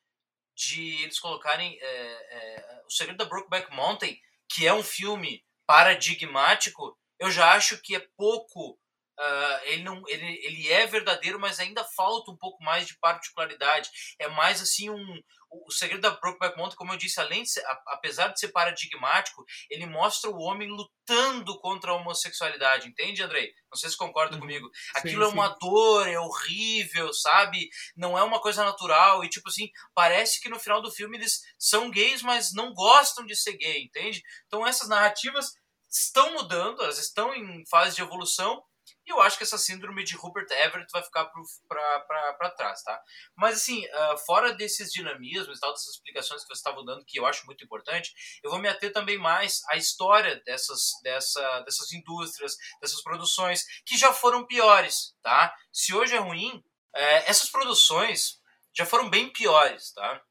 de 0.55 1.03
eles 1.03 1.19
colocarem 1.19 1.77
é, 1.81 1.87
é, 1.87 2.81
O 2.85 2.91
Segredo 2.91 3.17
da 3.17 3.25
Brokeback 3.25 3.73
Mountain, 3.73 4.19
que 4.49 4.67
é 4.67 4.73
um 4.73 4.83
filme 4.83 5.45
paradigmático, 5.65 6.97
eu 7.19 7.29
já 7.29 7.53
acho 7.53 7.79
que 7.81 7.95
é 7.95 8.07
pouco 8.17 8.79
Uh, 9.19 9.59
ele, 9.65 9.83
não, 9.83 10.01
ele, 10.07 10.39
ele 10.45 10.71
é 10.71 10.87
verdadeiro, 10.87 11.37
mas 11.37 11.59
ainda 11.59 11.83
falta 11.83 12.31
um 12.31 12.37
pouco 12.37 12.63
mais 12.63 12.87
de 12.87 12.97
particularidade. 12.99 13.89
É 14.17 14.29
mais 14.29 14.61
assim 14.61 14.89
um. 14.89 15.21
O 15.51 15.71
segredo 15.71 16.01
da 16.01 16.11
Brokeback 16.11 16.55
Mountain, 16.55 16.77
como 16.77 16.93
eu 16.93 16.97
disse, 16.97 17.19
além 17.19 17.41
de 17.41 17.49
ser, 17.49 17.63
apesar 17.87 18.27
de 18.27 18.39
ser 18.39 18.49
paradigmático, 18.49 19.43
ele 19.67 19.87
mostra 19.87 20.29
o 20.29 20.39
homem 20.39 20.69
lutando 20.69 21.59
contra 21.59 21.89
a 21.89 21.95
homossexualidade, 21.95 22.87
entende, 22.87 23.23
Andrei? 23.23 23.51
Não 23.69 23.75
sei 23.75 23.89
se 23.89 23.97
concorda 23.97 24.35
uhum. 24.35 24.41
comigo. 24.41 24.69
Aquilo 24.95 25.25
sim, 25.25 25.31
é 25.31 25.33
uma 25.33 25.47
dor, 25.59 26.07
é 26.07 26.19
horrível, 26.19 27.11
sabe? 27.11 27.67
Não 27.97 28.15
é 28.15 28.21
uma 28.21 28.39
coisa 28.39 28.63
natural. 28.63 29.23
E, 29.25 29.29
tipo 29.29 29.49
assim, 29.49 29.71
parece 29.95 30.39
que 30.39 30.49
no 30.49 30.59
final 30.59 30.83
do 30.83 30.91
filme 30.91 31.17
eles 31.17 31.41
são 31.57 31.89
gays, 31.89 32.21
mas 32.21 32.53
não 32.53 32.71
gostam 32.71 33.25
de 33.25 33.35
ser 33.35 33.57
gay, 33.57 33.81
entende? 33.81 34.21
Então 34.45 34.67
essas 34.67 34.87
narrativas 34.87 35.51
estão 35.89 36.33
mudando, 36.33 36.83
elas 36.83 36.99
estão 36.99 37.33
em 37.33 37.65
fase 37.67 37.95
de 37.95 38.03
evolução 38.03 38.63
e 39.09 39.11
eu 39.11 39.19
acho 39.21 39.37
que 39.37 39.43
essa 39.43 39.57
síndrome 39.57 40.03
de 40.03 40.15
Rupert 40.15 40.45
Everett 40.51 40.91
vai 40.91 41.01
ficar 41.01 41.25
para 41.67 42.49
trás, 42.51 42.83
tá? 42.83 43.01
Mas, 43.35 43.55
assim, 43.55 43.83
uh, 43.87 44.17
fora 44.19 44.53
desses 44.53 44.91
dinamismos 44.91 45.57
e 45.57 45.59
tal, 45.59 45.71
dessas 45.71 45.95
explicações 45.95 46.43
que 46.43 46.47
você 46.47 46.59
estava 46.59 46.85
dando, 46.85 47.03
que 47.03 47.19
eu 47.19 47.25
acho 47.25 47.43
muito 47.47 47.63
importante, 47.63 48.13
eu 48.43 48.51
vou 48.51 48.59
me 48.59 48.69
ater 48.69 48.93
também 48.93 49.17
mais 49.17 49.63
à 49.69 49.77
história 49.77 50.35
dessas, 50.45 50.91
dessa, 51.01 51.61
dessas 51.61 51.91
indústrias, 51.91 52.55
dessas 52.79 53.01
produções, 53.01 53.65
que 53.83 53.97
já 53.97 54.13
foram 54.13 54.45
piores, 54.45 55.15
tá? 55.23 55.57
Se 55.73 55.91
hoje 55.95 56.15
é 56.15 56.19
ruim, 56.19 56.63
é, 56.95 57.29
essas 57.29 57.49
produções 57.49 58.39
já 58.71 58.85
foram 58.85 59.09
bem 59.09 59.33
piores, 59.33 59.91
tá? 59.91 60.23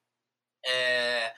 É, 0.65 1.35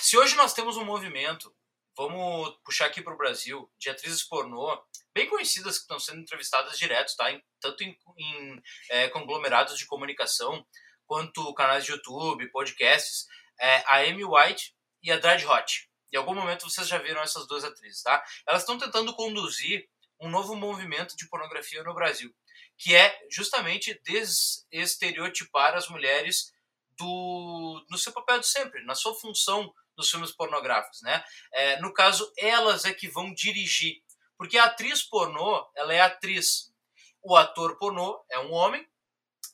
se 0.00 0.16
hoje 0.16 0.34
nós 0.36 0.54
temos 0.54 0.78
um 0.78 0.86
movimento 0.86 1.54
vamos 1.96 2.56
puxar 2.64 2.86
aqui 2.86 3.02
para 3.02 3.12
o 3.12 3.18
Brasil, 3.18 3.70
de 3.78 3.90
atrizes 3.90 4.22
pornô, 4.22 4.82
bem 5.14 5.28
conhecidas 5.28 5.76
que 5.76 5.82
estão 5.82 5.98
sendo 5.98 6.20
entrevistadas 6.20 6.78
direto, 6.78 7.14
tá? 7.16 7.30
Em, 7.30 7.42
tanto 7.60 7.82
em, 7.82 7.96
em 8.16 8.62
é, 8.90 9.08
conglomerados 9.08 9.78
de 9.78 9.86
comunicação, 9.86 10.64
quanto 11.06 11.52
canais 11.54 11.84
de 11.84 11.92
YouTube, 11.92 12.50
podcasts, 12.50 13.26
é, 13.60 13.82
a 13.86 13.98
Amy 13.98 14.24
White 14.24 14.74
e 15.02 15.10
a 15.10 15.18
Dread 15.18 15.44
Hot. 15.46 15.88
Em 16.12 16.16
algum 16.16 16.34
momento 16.34 16.68
vocês 16.68 16.88
já 16.88 16.98
viram 16.98 17.22
essas 17.22 17.46
duas 17.46 17.64
atrizes, 17.64 18.02
tá? 18.02 18.22
Elas 18.46 18.62
estão 18.62 18.78
tentando 18.78 19.14
conduzir 19.14 19.88
um 20.20 20.28
novo 20.28 20.54
movimento 20.54 21.16
de 21.16 21.28
pornografia 21.28 21.82
no 21.82 21.94
Brasil, 21.94 22.34
que 22.76 22.94
é 22.94 23.18
justamente 23.30 24.00
desestereotipar 24.04 25.74
as 25.74 25.88
mulheres 25.88 26.52
do, 26.98 27.84
no 27.90 27.98
seu 27.98 28.12
papel 28.12 28.40
de 28.40 28.46
sempre, 28.46 28.84
na 28.84 28.94
sua 28.94 29.14
função 29.14 29.72
nos 29.96 30.10
filmes 30.10 30.32
pornográficos, 30.32 31.02
né? 31.02 31.24
É, 31.52 31.80
no 31.80 31.92
caso, 31.92 32.30
elas 32.38 32.84
é 32.84 32.92
que 32.92 33.08
vão 33.08 33.32
dirigir, 33.32 34.02
porque 34.40 34.56
a 34.56 34.64
atriz 34.64 35.02
pornô, 35.02 35.70
ela 35.76 35.92
é 35.92 36.00
atriz, 36.00 36.72
o 37.22 37.36
ator 37.36 37.76
pornô 37.76 38.24
é 38.30 38.38
um 38.38 38.50
homem 38.52 38.88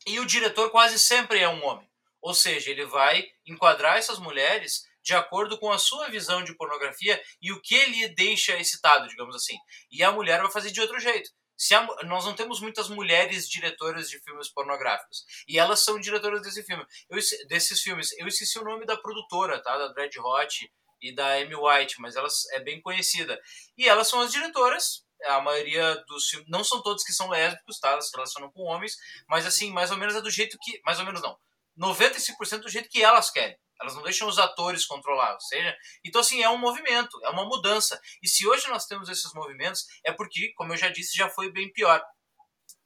e 0.06 0.20
o 0.20 0.24
diretor 0.24 0.70
quase 0.70 0.96
sempre 0.96 1.40
é 1.40 1.48
um 1.48 1.64
homem. 1.66 1.90
Ou 2.22 2.32
seja, 2.32 2.70
ele 2.70 2.86
vai 2.86 3.26
enquadrar 3.44 3.96
essas 3.96 4.20
mulheres 4.20 4.86
de 5.02 5.12
acordo 5.12 5.58
com 5.58 5.72
a 5.72 5.78
sua 5.78 6.08
visão 6.08 6.44
de 6.44 6.54
pornografia 6.54 7.20
e 7.42 7.52
o 7.52 7.60
que 7.60 7.74
ele 7.74 8.10
deixa 8.10 8.56
excitado, 8.56 9.08
digamos 9.08 9.34
assim. 9.34 9.58
E 9.90 10.04
a 10.04 10.12
mulher 10.12 10.40
vai 10.40 10.52
fazer 10.52 10.70
de 10.70 10.80
outro 10.80 11.00
jeito 11.00 11.30
a, 11.72 12.04
nós 12.04 12.24
não 12.24 12.34
temos 12.34 12.60
muitas 12.60 12.88
mulheres 12.88 13.48
diretoras 13.48 14.08
de 14.08 14.20
filmes 14.20 14.48
pornográficos 14.48 15.24
e 15.48 15.58
elas 15.58 15.80
são 15.80 15.98
diretoras 15.98 16.42
desse 16.42 16.62
filme, 16.62 16.84
eu, 17.10 17.18
desses 17.48 17.80
filmes. 17.80 18.12
Eu 18.18 18.28
esqueci 18.28 18.56
o 18.56 18.64
nome 18.64 18.86
da 18.86 18.96
produtora, 18.96 19.60
tá? 19.60 19.76
Da 19.76 19.88
Dread 19.88 20.16
Hot 20.20 20.72
e 21.08 21.14
da 21.14 21.34
Amy 21.34 21.54
White, 21.54 22.00
mas 22.00 22.16
ela 22.16 22.28
é 22.52 22.60
bem 22.60 22.80
conhecida. 22.80 23.40
E 23.76 23.88
elas 23.88 24.08
são 24.08 24.20
as 24.20 24.32
diretoras. 24.32 25.04
A 25.24 25.40
maioria 25.40 25.96
dos 26.06 26.28
filmes, 26.28 26.48
não 26.48 26.62
são 26.62 26.82
todos 26.82 27.02
que 27.02 27.12
são 27.12 27.28
lésbicos, 27.28 27.80
tá? 27.80 27.90
Elas 27.90 28.08
se 28.08 28.14
relacionam 28.14 28.50
com 28.50 28.64
homens, 28.64 28.96
mas 29.28 29.46
assim, 29.46 29.72
mais 29.72 29.90
ou 29.90 29.96
menos 29.96 30.14
é 30.14 30.20
do 30.20 30.30
jeito 30.30 30.58
que, 30.60 30.78
mais 30.84 30.98
ou 30.98 31.06
menos 31.06 31.22
não, 31.22 31.38
95% 31.78 32.60
do 32.60 32.68
jeito 32.68 32.88
que 32.88 33.02
elas 33.02 33.30
querem. 33.30 33.56
Elas 33.80 33.94
não 33.94 34.02
deixam 34.02 34.26
os 34.28 34.38
atores 34.38 34.86
controlar, 34.86 35.34
ou 35.34 35.40
seja, 35.40 35.76
então 36.04 36.20
assim 36.20 36.42
é 36.42 36.48
um 36.48 36.56
movimento, 36.56 37.18
é 37.24 37.28
uma 37.28 37.44
mudança. 37.44 38.00
E 38.22 38.28
se 38.28 38.46
hoje 38.46 38.68
nós 38.68 38.86
temos 38.86 39.08
esses 39.08 39.32
movimentos, 39.34 39.84
é 40.04 40.12
porque, 40.12 40.52
como 40.54 40.72
eu 40.72 40.76
já 40.76 40.88
disse, 40.88 41.16
já 41.16 41.28
foi 41.28 41.50
bem 41.52 41.70
pior. 41.72 42.02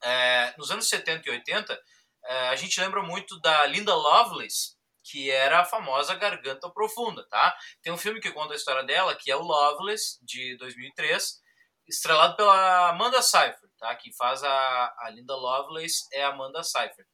É, 0.03 0.55
nos 0.59 0.71
anos 0.71 0.89
70 0.89 1.29
e 1.29 1.33
80, 1.33 1.81
é, 2.25 2.49
a 2.49 2.57
gente 2.57 2.81
lembra 2.81 3.03
muito 3.03 3.39
da 3.41 3.67
Linda 3.67 3.95
Lovelace, 3.95 4.77
que 5.11 5.31
era 5.31 5.61
a 5.61 5.65
famosa 5.65 6.15
Garganta 6.15 6.71
Profunda, 6.71 7.27
tá? 7.29 7.57
Tem 7.83 7.93
um 7.93 7.99
filme 7.99 8.21
que 8.21 8.31
conta 8.31 8.53
a 8.53 8.57
história 8.57 8.85
dela, 8.85 9.17
que 9.17 9.31
é 9.31 9.37
o 9.37 9.43
Loveless, 9.43 10.19
de 10.23 10.57
2003, 10.59 11.41
estrelado 11.89 12.37
pela 12.37 12.91
Amanda 12.91 13.21
Seyfried, 13.21 13.73
tá? 13.79 13.95
Quem 13.97 14.13
faz 14.15 14.43
a, 14.45 14.95
a 15.01 15.11
Linda 15.11 15.35
Lovelace 15.35 16.05
é 16.13 16.25
a 16.25 16.29
Amanda 16.29 16.63
Seyfried. 16.63 17.09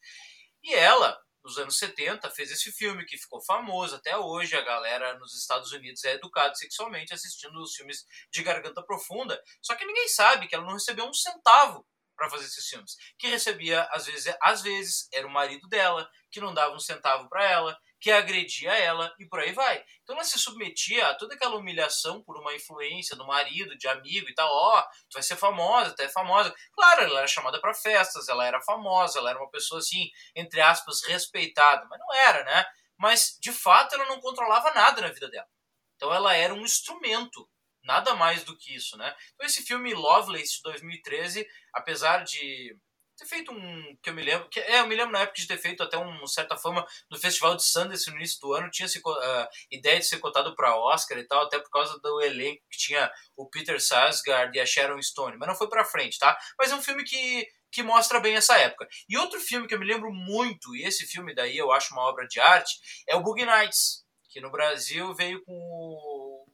E 0.62 0.74
ela, 0.74 1.18
nos 1.42 1.56
anos 1.58 1.78
70, 1.78 2.30
fez 2.30 2.50
esse 2.50 2.70
filme 2.72 3.06
que 3.06 3.16
ficou 3.16 3.40
famoso 3.42 3.96
até 3.96 4.16
hoje. 4.16 4.56
A 4.56 4.62
galera 4.62 5.18
nos 5.18 5.34
Estados 5.34 5.72
Unidos 5.72 6.04
é 6.04 6.12
educada 6.12 6.54
sexualmente 6.54 7.14
assistindo 7.14 7.58
os 7.62 7.74
filmes 7.74 8.04
de 8.30 8.42
Garganta 8.42 8.82
Profunda. 8.82 9.40
Só 9.62 9.74
que 9.74 9.86
ninguém 9.86 10.08
sabe 10.08 10.48
que 10.48 10.54
ela 10.54 10.64
não 10.64 10.74
recebeu 10.74 11.06
um 11.06 11.14
centavo 11.14 11.86
para 12.16 12.30
fazer 12.30 12.46
esses 12.46 12.66
filmes. 12.66 12.96
Que 13.18 13.28
recebia, 13.28 13.82
às 13.92 14.06
vezes, 14.06 14.34
às 14.42 14.62
vezes, 14.62 15.08
era 15.12 15.26
o 15.26 15.30
marido 15.30 15.68
dela, 15.68 16.08
que 16.30 16.40
não 16.40 16.52
dava 16.52 16.74
um 16.74 16.80
centavo 16.80 17.28
para 17.28 17.44
ela, 17.44 17.78
que 18.00 18.10
agredia 18.10 18.72
ela 18.72 19.14
e 19.18 19.26
por 19.26 19.40
aí 19.40 19.52
vai. 19.52 19.82
Então 20.02 20.14
ela 20.14 20.24
se 20.24 20.38
submetia 20.38 21.08
a 21.08 21.14
toda 21.14 21.34
aquela 21.34 21.56
humilhação 21.56 22.22
por 22.22 22.38
uma 22.38 22.54
influência 22.54 23.16
do 23.16 23.26
marido, 23.26 23.76
de 23.76 23.88
amigo 23.88 24.28
e 24.28 24.34
tal. 24.34 24.48
Ó, 24.48 24.78
oh, 24.78 24.82
tu 24.82 25.14
vai 25.14 25.22
ser 25.22 25.36
famosa, 25.36 25.94
tu 25.94 26.02
é 26.02 26.08
famosa. 26.08 26.54
Claro, 26.72 27.02
ela 27.02 27.18
era 27.18 27.26
chamada 27.26 27.60
para 27.60 27.74
festas, 27.74 28.28
ela 28.28 28.46
era 28.46 28.60
famosa, 28.62 29.18
ela 29.18 29.30
era 29.30 29.38
uma 29.38 29.50
pessoa 29.50 29.80
assim, 29.80 30.10
entre 30.34 30.60
aspas, 30.60 31.02
respeitada, 31.04 31.86
mas 31.88 31.98
não 31.98 32.14
era, 32.14 32.44
né? 32.44 32.66
Mas 32.98 33.36
de 33.40 33.52
fato 33.52 33.94
ela 33.94 34.06
não 34.06 34.20
controlava 34.20 34.72
nada 34.72 35.00
na 35.00 35.08
vida 35.08 35.28
dela. 35.28 35.48
Então 35.96 36.12
ela 36.12 36.34
era 36.34 36.54
um 36.54 36.62
instrumento 36.62 37.48
Nada 37.86 38.16
mais 38.16 38.42
do 38.42 38.56
que 38.58 38.74
isso, 38.74 38.98
né? 38.98 39.14
Então 39.34 39.46
esse 39.46 39.62
filme 39.62 39.94
Lovelace 39.94 40.56
de 40.56 40.62
2013, 40.62 41.46
apesar 41.72 42.24
de 42.24 42.76
ter 43.16 43.26
feito 43.26 43.52
um 43.52 43.96
que 44.02 44.10
eu 44.10 44.14
me 44.14 44.22
lembro 44.22 44.48
que 44.48 44.60
é 44.60 44.80
eu 44.80 44.86
me 44.86 44.94
lembro 44.94 45.12
na 45.12 45.20
época 45.20 45.40
de 45.40 45.46
ter 45.46 45.58
feito 45.58 45.82
até 45.82 45.96
uma 45.96 46.26
certa 46.26 46.56
fama 46.56 46.86
no 47.10 47.18
festival 47.18 47.56
de 47.56 47.64
Sundance 47.64 48.10
no 48.10 48.16
início 48.16 48.40
do 48.40 48.52
ano 48.52 48.70
tinha 48.70 48.88
se, 48.88 48.98
uh, 48.98 49.48
ideia 49.70 49.98
de 49.98 50.06
ser 50.06 50.18
cotado 50.18 50.54
para 50.54 50.76
Oscar 50.76 51.18
e 51.18 51.26
tal 51.26 51.42
até 51.42 51.58
por 51.58 51.70
causa 51.70 51.98
do 51.98 52.20
elenco 52.22 52.62
que 52.70 52.78
tinha 52.78 53.10
o 53.36 53.48
Peter 53.48 53.80
Sarsgaard 53.80 54.56
e 54.56 54.60
a 54.60 54.66
Sharon 54.66 55.00
Stone 55.00 55.36
mas 55.38 55.48
não 55.48 55.56
foi 55.56 55.68
para 55.68 55.84
frente 55.84 56.18
tá? 56.18 56.36
Mas 56.58 56.70
é 56.70 56.74
um 56.74 56.82
filme 56.82 57.04
que 57.04 57.46
que 57.68 57.82
mostra 57.82 58.20
bem 58.20 58.36
essa 58.36 58.56
época. 58.56 58.88
E 59.06 59.18
outro 59.18 59.38
filme 59.38 59.66
que 59.66 59.74
eu 59.74 59.78
me 59.78 59.84
lembro 59.84 60.10
muito 60.10 60.74
e 60.74 60.84
esse 60.84 61.04
filme 61.04 61.34
daí 61.34 61.58
eu 61.58 61.70
acho 61.72 61.92
uma 61.92 62.04
obra 62.04 62.26
de 62.26 62.40
arte 62.40 62.74
é 63.06 63.14
o 63.14 63.20
Boogie 63.20 63.44
Nights 63.44 64.06
que 64.30 64.40
no 64.40 64.50
Brasil 64.50 65.14
veio 65.14 65.42
com 65.44 66.44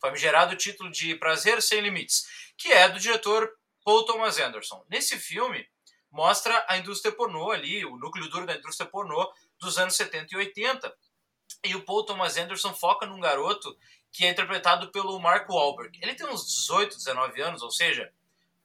famigerado 0.00 0.56
título 0.56 0.90
de 0.90 1.14
Prazer 1.14 1.60
Sem 1.60 1.80
Limites, 1.80 2.24
que 2.56 2.72
é 2.72 2.88
do 2.88 2.98
diretor 2.98 3.50
Paul 3.86 4.04
Thomas 4.04 4.36
Anderson. 4.40 4.84
Nesse 4.90 5.16
filme, 5.16 5.64
mostra 6.10 6.66
a 6.68 6.76
indústria 6.76 7.14
pornô 7.14 7.52
ali, 7.52 7.86
o 7.86 7.96
núcleo 7.96 8.28
duro 8.28 8.44
da 8.44 8.56
indústria 8.56 8.90
pornô 8.90 9.32
dos 9.60 9.78
anos 9.78 9.94
70 9.94 10.34
e 10.34 10.36
80. 10.38 10.92
E 11.62 11.76
o 11.76 11.84
Paul 11.84 12.04
Thomas 12.04 12.36
Anderson 12.36 12.74
foca 12.74 13.06
num 13.06 13.20
garoto 13.20 13.78
que 14.10 14.26
é 14.26 14.30
interpretado 14.30 14.90
pelo 14.90 15.20
Mark 15.20 15.48
Wahlberg. 15.48 15.96
Ele 16.02 16.16
tem 16.16 16.26
uns 16.26 16.44
18, 16.48 16.96
19 16.96 17.40
anos, 17.40 17.62
ou 17.62 17.70
seja, 17.70 18.12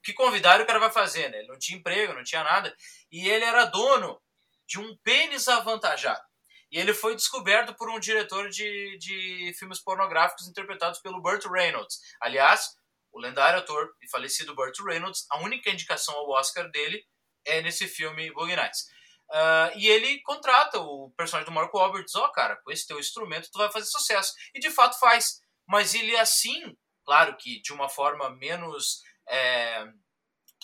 que 0.02 0.12
convidaram 0.12 0.64
o 0.64 0.66
cara 0.68 0.80
vai 0.80 0.90
fazer, 0.90 1.30
né? 1.30 1.38
Ele 1.38 1.50
não 1.50 1.60
tinha 1.60 1.78
emprego, 1.78 2.14
não 2.14 2.24
tinha 2.24 2.44
nada. 2.44 2.76
E 3.12 3.30
ele 3.30 3.46
era 3.46 3.66
dono 3.66 4.20
de 4.66 4.80
um 4.80 4.98
pênis 5.04 5.48
avantajado. 5.48 6.26
E 6.72 6.80
ele 6.80 6.96
foi 6.96 7.16
descoberto 7.16 7.76
por 7.76 7.92
um 7.92 8.00
diretor 8.00 8.50
de, 8.50 8.98
de 8.98 9.54
filmes 9.60 9.80
pornográficos 9.80 10.48
interpretados 10.48 11.00
pelo 11.00 11.22
Burt 11.22 11.46
Reynolds. 11.46 12.16
Aliás, 12.20 12.76
o 13.12 13.20
lendário 13.20 13.60
ator 13.60 13.94
e 14.02 14.10
falecido 14.10 14.56
Burt 14.56 14.78
Reynolds, 14.80 15.26
a 15.30 15.40
única 15.40 15.70
indicação 15.70 16.16
ao 16.16 16.30
Oscar 16.30 16.70
dele 16.70 17.06
é 17.46 17.62
nesse 17.62 17.88
filme 17.88 18.32
Boogie 18.32 18.56
Nights. 18.56 18.88
Uh, 19.30 19.72
e 19.78 19.88
ele 19.88 20.20
contrata 20.22 20.80
o 20.80 21.10
personagem 21.16 21.50
do 21.50 21.56
Mark 21.56 21.74
Wahlberg 21.74 22.06
diz, 22.06 22.16
ó, 22.16 22.26
oh, 22.26 22.32
cara, 22.32 22.58
com 22.58 22.72
esse 22.72 22.86
teu 22.86 23.00
instrumento 23.00 23.50
tu 23.50 23.58
vai 23.58 23.72
fazer 23.72 23.86
sucesso. 23.86 24.34
E 24.54 24.60
de 24.60 24.70
fato 24.70 25.00
faz. 25.00 25.42
Mas 25.66 25.94
ele 25.94 26.18
assim, 26.18 26.76
claro 27.06 27.36
que 27.38 27.62
de 27.62 27.72
uma 27.72 27.88
forma 27.88 28.30
menos 28.32 29.02
é, 29.30 29.88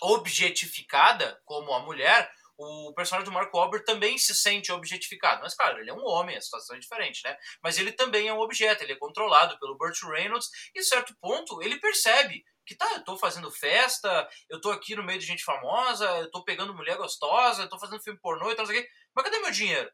objetificada, 0.01 1.41
como 1.45 1.73
a 1.73 1.79
mulher, 1.79 2.29
o 2.57 2.93
personagem 2.93 3.25
do 3.29 3.33
Mark 3.33 3.53
Wahlberg 3.53 3.85
também 3.85 4.17
se 4.17 4.33
sente 4.33 4.71
objetificado. 4.71 5.41
Mas, 5.41 5.53
claro, 5.53 5.79
ele 5.79 5.89
é 5.89 5.93
um 5.93 6.05
homem, 6.05 6.35
a 6.35 6.41
situação 6.41 6.75
é 6.75 6.79
diferente, 6.79 7.21
né? 7.23 7.37
Mas 7.61 7.77
ele 7.77 7.91
também 7.91 8.27
é 8.27 8.33
um 8.33 8.39
objeto, 8.39 8.83
ele 8.83 8.93
é 8.93 8.97
controlado 8.97 9.59
pelo 9.59 9.77
Burt 9.77 10.01
Reynolds 10.03 10.49
e, 10.73 10.83
certo 10.83 11.15
ponto, 11.21 11.61
ele 11.61 11.79
percebe 11.79 12.43
que 12.65 12.75
tá, 12.75 12.91
eu 12.93 13.03
tô 13.03 13.17
fazendo 13.17 13.49
festa, 13.49 14.27
eu 14.49 14.59
tô 14.59 14.71
aqui 14.71 14.95
no 14.95 15.03
meio 15.03 15.19
de 15.19 15.25
gente 15.25 15.43
famosa, 15.43 16.05
eu 16.19 16.29
tô 16.29 16.43
pegando 16.43 16.73
mulher 16.73 16.97
gostosa, 16.97 17.63
eu 17.63 17.69
tô 17.69 17.79
fazendo 17.79 18.03
filme 18.03 18.19
pornô 18.19 18.51
e 18.51 18.55
tal, 18.55 18.67
quê, 18.67 18.85
mas 19.15 19.23
cadê 19.23 19.39
meu 19.39 19.51
dinheiro? 19.51 19.89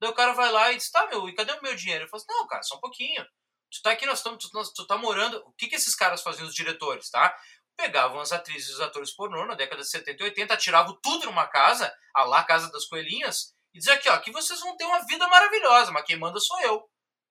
Daí 0.00 0.10
o 0.10 0.14
cara 0.14 0.32
vai 0.32 0.50
lá 0.50 0.72
e 0.72 0.76
diz, 0.76 0.90
tá, 0.90 1.06
meu, 1.06 1.28
e 1.28 1.34
cadê 1.34 1.52
o 1.52 1.62
meu 1.62 1.74
dinheiro? 1.74 2.04
Eu 2.04 2.08
falo 2.08 2.22
assim, 2.22 2.32
não, 2.32 2.46
cara, 2.46 2.62
só 2.62 2.76
um 2.76 2.80
pouquinho. 2.80 3.24
Tu 3.70 3.82
tá 3.82 3.92
aqui, 3.92 4.04
nós 4.04 4.18
estamos, 4.18 4.44
tu, 4.44 4.72
tu 4.74 4.86
tá 4.86 4.98
morando. 4.98 5.38
O 5.46 5.52
que 5.52 5.68
que 5.68 5.76
esses 5.76 5.94
caras 5.94 6.22
faziam, 6.22 6.48
os 6.48 6.54
diretores, 6.54 7.08
tá? 7.08 7.36
Pegavam 7.80 8.20
as 8.20 8.30
atrizes 8.30 8.68
e 8.68 8.72
os 8.74 8.80
atores 8.80 9.10
pornô 9.10 9.46
na 9.46 9.54
década 9.54 9.80
de 9.80 9.88
70 9.88 10.22
e 10.22 10.26
80, 10.26 10.56
tiravam 10.58 10.98
tudo 11.02 11.24
numa 11.26 11.46
casa, 11.46 11.90
a 12.14 12.24
lá 12.24 12.44
Casa 12.44 12.70
das 12.70 12.84
Coelhinhas, 12.84 13.54
e 13.72 13.78
diziam 13.78 13.96
aqui, 13.96 14.08
ó, 14.10 14.12
aqui 14.12 14.30
vocês 14.30 14.60
vão 14.60 14.76
ter 14.76 14.84
uma 14.84 15.04
vida 15.06 15.26
maravilhosa, 15.28 15.90
mas 15.90 16.04
quem 16.04 16.18
manda 16.18 16.38
sou 16.38 16.60
eu. 16.60 16.82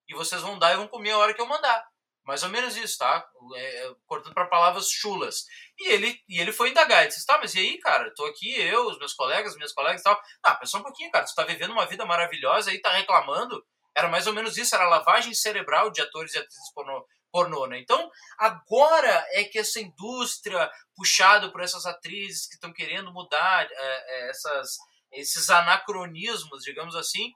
E 0.08 0.16
vocês 0.16 0.42
vão 0.42 0.58
dar 0.58 0.74
e 0.74 0.78
vão 0.78 0.88
comer 0.88 1.12
a 1.12 1.18
hora 1.20 1.34
que 1.36 1.42
eu 1.42 1.46
mandar. 1.46 1.86
Mais 2.26 2.42
ou 2.42 2.50
menos 2.50 2.76
isso, 2.76 2.98
tá? 2.98 3.28
É, 3.56 3.88
é 3.88 3.96
cortando 4.08 4.34
para 4.34 4.48
palavras 4.48 4.90
chulas. 4.90 5.46
E 5.78 5.92
ele, 5.92 6.20
e 6.28 6.40
ele 6.40 6.52
foi 6.52 6.70
indagar. 6.70 7.02
Ele 7.02 7.10
disse, 7.10 7.26
tá, 7.26 7.38
mas 7.38 7.54
e 7.54 7.60
aí, 7.60 7.78
cara? 7.80 8.12
Tô 8.16 8.26
aqui, 8.26 8.60
eu, 8.60 8.88
os 8.88 8.98
meus 8.98 9.14
colegas, 9.14 9.56
minhas 9.56 9.74
colegas 9.74 10.02
e 10.02 10.04
tal. 10.04 10.20
Ah, 10.44 10.56
pensa 10.56 10.78
um 10.78 10.84
pouquinho, 10.84 11.12
cara. 11.12 11.26
Tu 11.26 11.36
tá 11.36 11.44
vivendo 11.44 11.72
uma 11.72 11.86
vida 11.86 12.06
maravilhosa 12.06 12.74
e 12.74 12.82
tá 12.82 12.92
reclamando. 12.92 13.64
Era 13.96 14.08
mais 14.08 14.28
ou 14.28 14.34
menos 14.34 14.58
isso, 14.58 14.74
era 14.74 14.88
lavagem 14.88 15.34
cerebral 15.34 15.92
de 15.92 16.02
atores 16.02 16.34
e 16.34 16.38
atrizes 16.38 16.74
pornô 16.74 17.06
pornô, 17.32 17.68
né? 17.68 17.80
Então, 17.80 18.10
agora 18.38 19.26
é 19.32 19.44
que 19.44 19.60
essa 19.60 19.80
indústria, 19.80 20.70
puxada 20.96 21.52
por 21.52 21.62
essas 21.62 21.86
atrizes 21.86 22.48
que 22.48 22.56
estão 22.56 22.74
querendo 22.74 23.12
mudar 23.14 23.68
é, 23.70 23.76
é, 23.78 24.30
essas, 24.30 24.78
esses 25.12 25.50
anacronismos, 25.50 26.64
digamos 26.64 26.96
assim, 26.96 27.32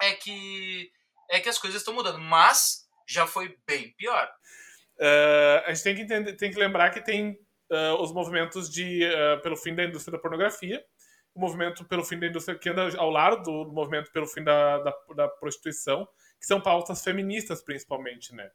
é 0.00 0.12
que, 0.14 0.90
é 1.30 1.40
que 1.40 1.48
as 1.48 1.58
coisas 1.58 1.80
estão 1.80 1.94
mudando. 1.94 2.18
Mas 2.18 2.86
já 3.06 3.26
foi 3.26 3.56
bem 3.66 3.92
pior. 3.94 4.30
Uh, 4.98 5.62
a 5.64 5.72
gente 5.72 5.84
tem 5.84 5.94
que, 5.94 6.02
entender, 6.02 6.32
tem 6.34 6.50
que 6.50 6.58
lembrar 6.58 6.90
que 6.90 7.00
tem 7.00 7.38
uh, 7.70 8.02
os 8.02 8.12
movimentos 8.12 8.68
de, 8.68 9.04
uh, 9.04 9.40
pelo 9.42 9.56
fim 9.56 9.74
da 9.74 9.84
indústria 9.84 10.16
da 10.16 10.22
pornografia, 10.22 10.84
o 11.34 11.40
movimento 11.40 11.84
pelo 11.84 12.04
fim 12.04 12.18
da 12.18 12.26
indústria 12.26 12.58
que 12.58 12.68
anda 12.68 12.96
ao 12.98 13.10
lado 13.10 13.42
do 13.42 13.72
movimento 13.72 14.10
pelo 14.10 14.26
fim 14.26 14.42
da, 14.42 14.78
da, 14.78 14.94
da 15.14 15.28
prostituição, 15.28 16.06
que 16.40 16.46
são 16.46 16.60
pautas 16.60 17.02
feministas 17.02 17.62
principalmente, 17.62 18.34
né? 18.34 18.50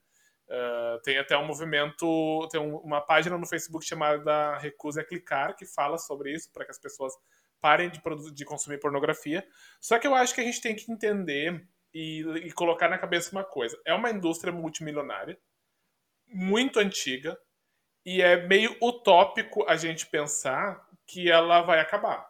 Uh, 0.53 1.01
tem 1.01 1.17
até 1.17 1.35
um 1.35 1.47
movimento, 1.47 2.47
tem 2.51 2.61
um, 2.61 2.75
uma 2.77 3.01
página 3.01 3.35
no 3.39 3.47
Facebook 3.47 3.83
chamada 3.83 4.55
Recusa 4.59 5.01
é 5.01 5.03
Clicar, 5.03 5.55
que 5.55 5.65
fala 5.65 5.97
sobre 5.97 6.31
isso, 6.31 6.51
para 6.53 6.63
que 6.63 6.69
as 6.69 6.77
pessoas 6.77 7.11
parem 7.59 7.89
de, 7.89 7.99
de 8.31 8.45
consumir 8.45 8.79
pornografia. 8.79 9.43
Só 9.81 9.97
que 9.97 10.05
eu 10.05 10.13
acho 10.13 10.35
que 10.35 10.41
a 10.41 10.43
gente 10.43 10.61
tem 10.61 10.75
que 10.75 10.91
entender 10.91 11.67
e, 11.91 12.19
e 12.43 12.51
colocar 12.51 12.87
na 12.87 12.99
cabeça 12.99 13.31
uma 13.31 13.43
coisa: 13.43 13.81
é 13.83 13.95
uma 13.95 14.11
indústria 14.11 14.53
multimilionária, 14.53 15.39
muito 16.27 16.79
antiga, 16.79 17.35
e 18.05 18.21
é 18.21 18.45
meio 18.45 18.77
utópico 18.79 19.65
a 19.67 19.75
gente 19.75 20.05
pensar 20.05 20.87
que 21.07 21.31
ela 21.31 21.63
vai 21.63 21.79
acabar. 21.79 22.29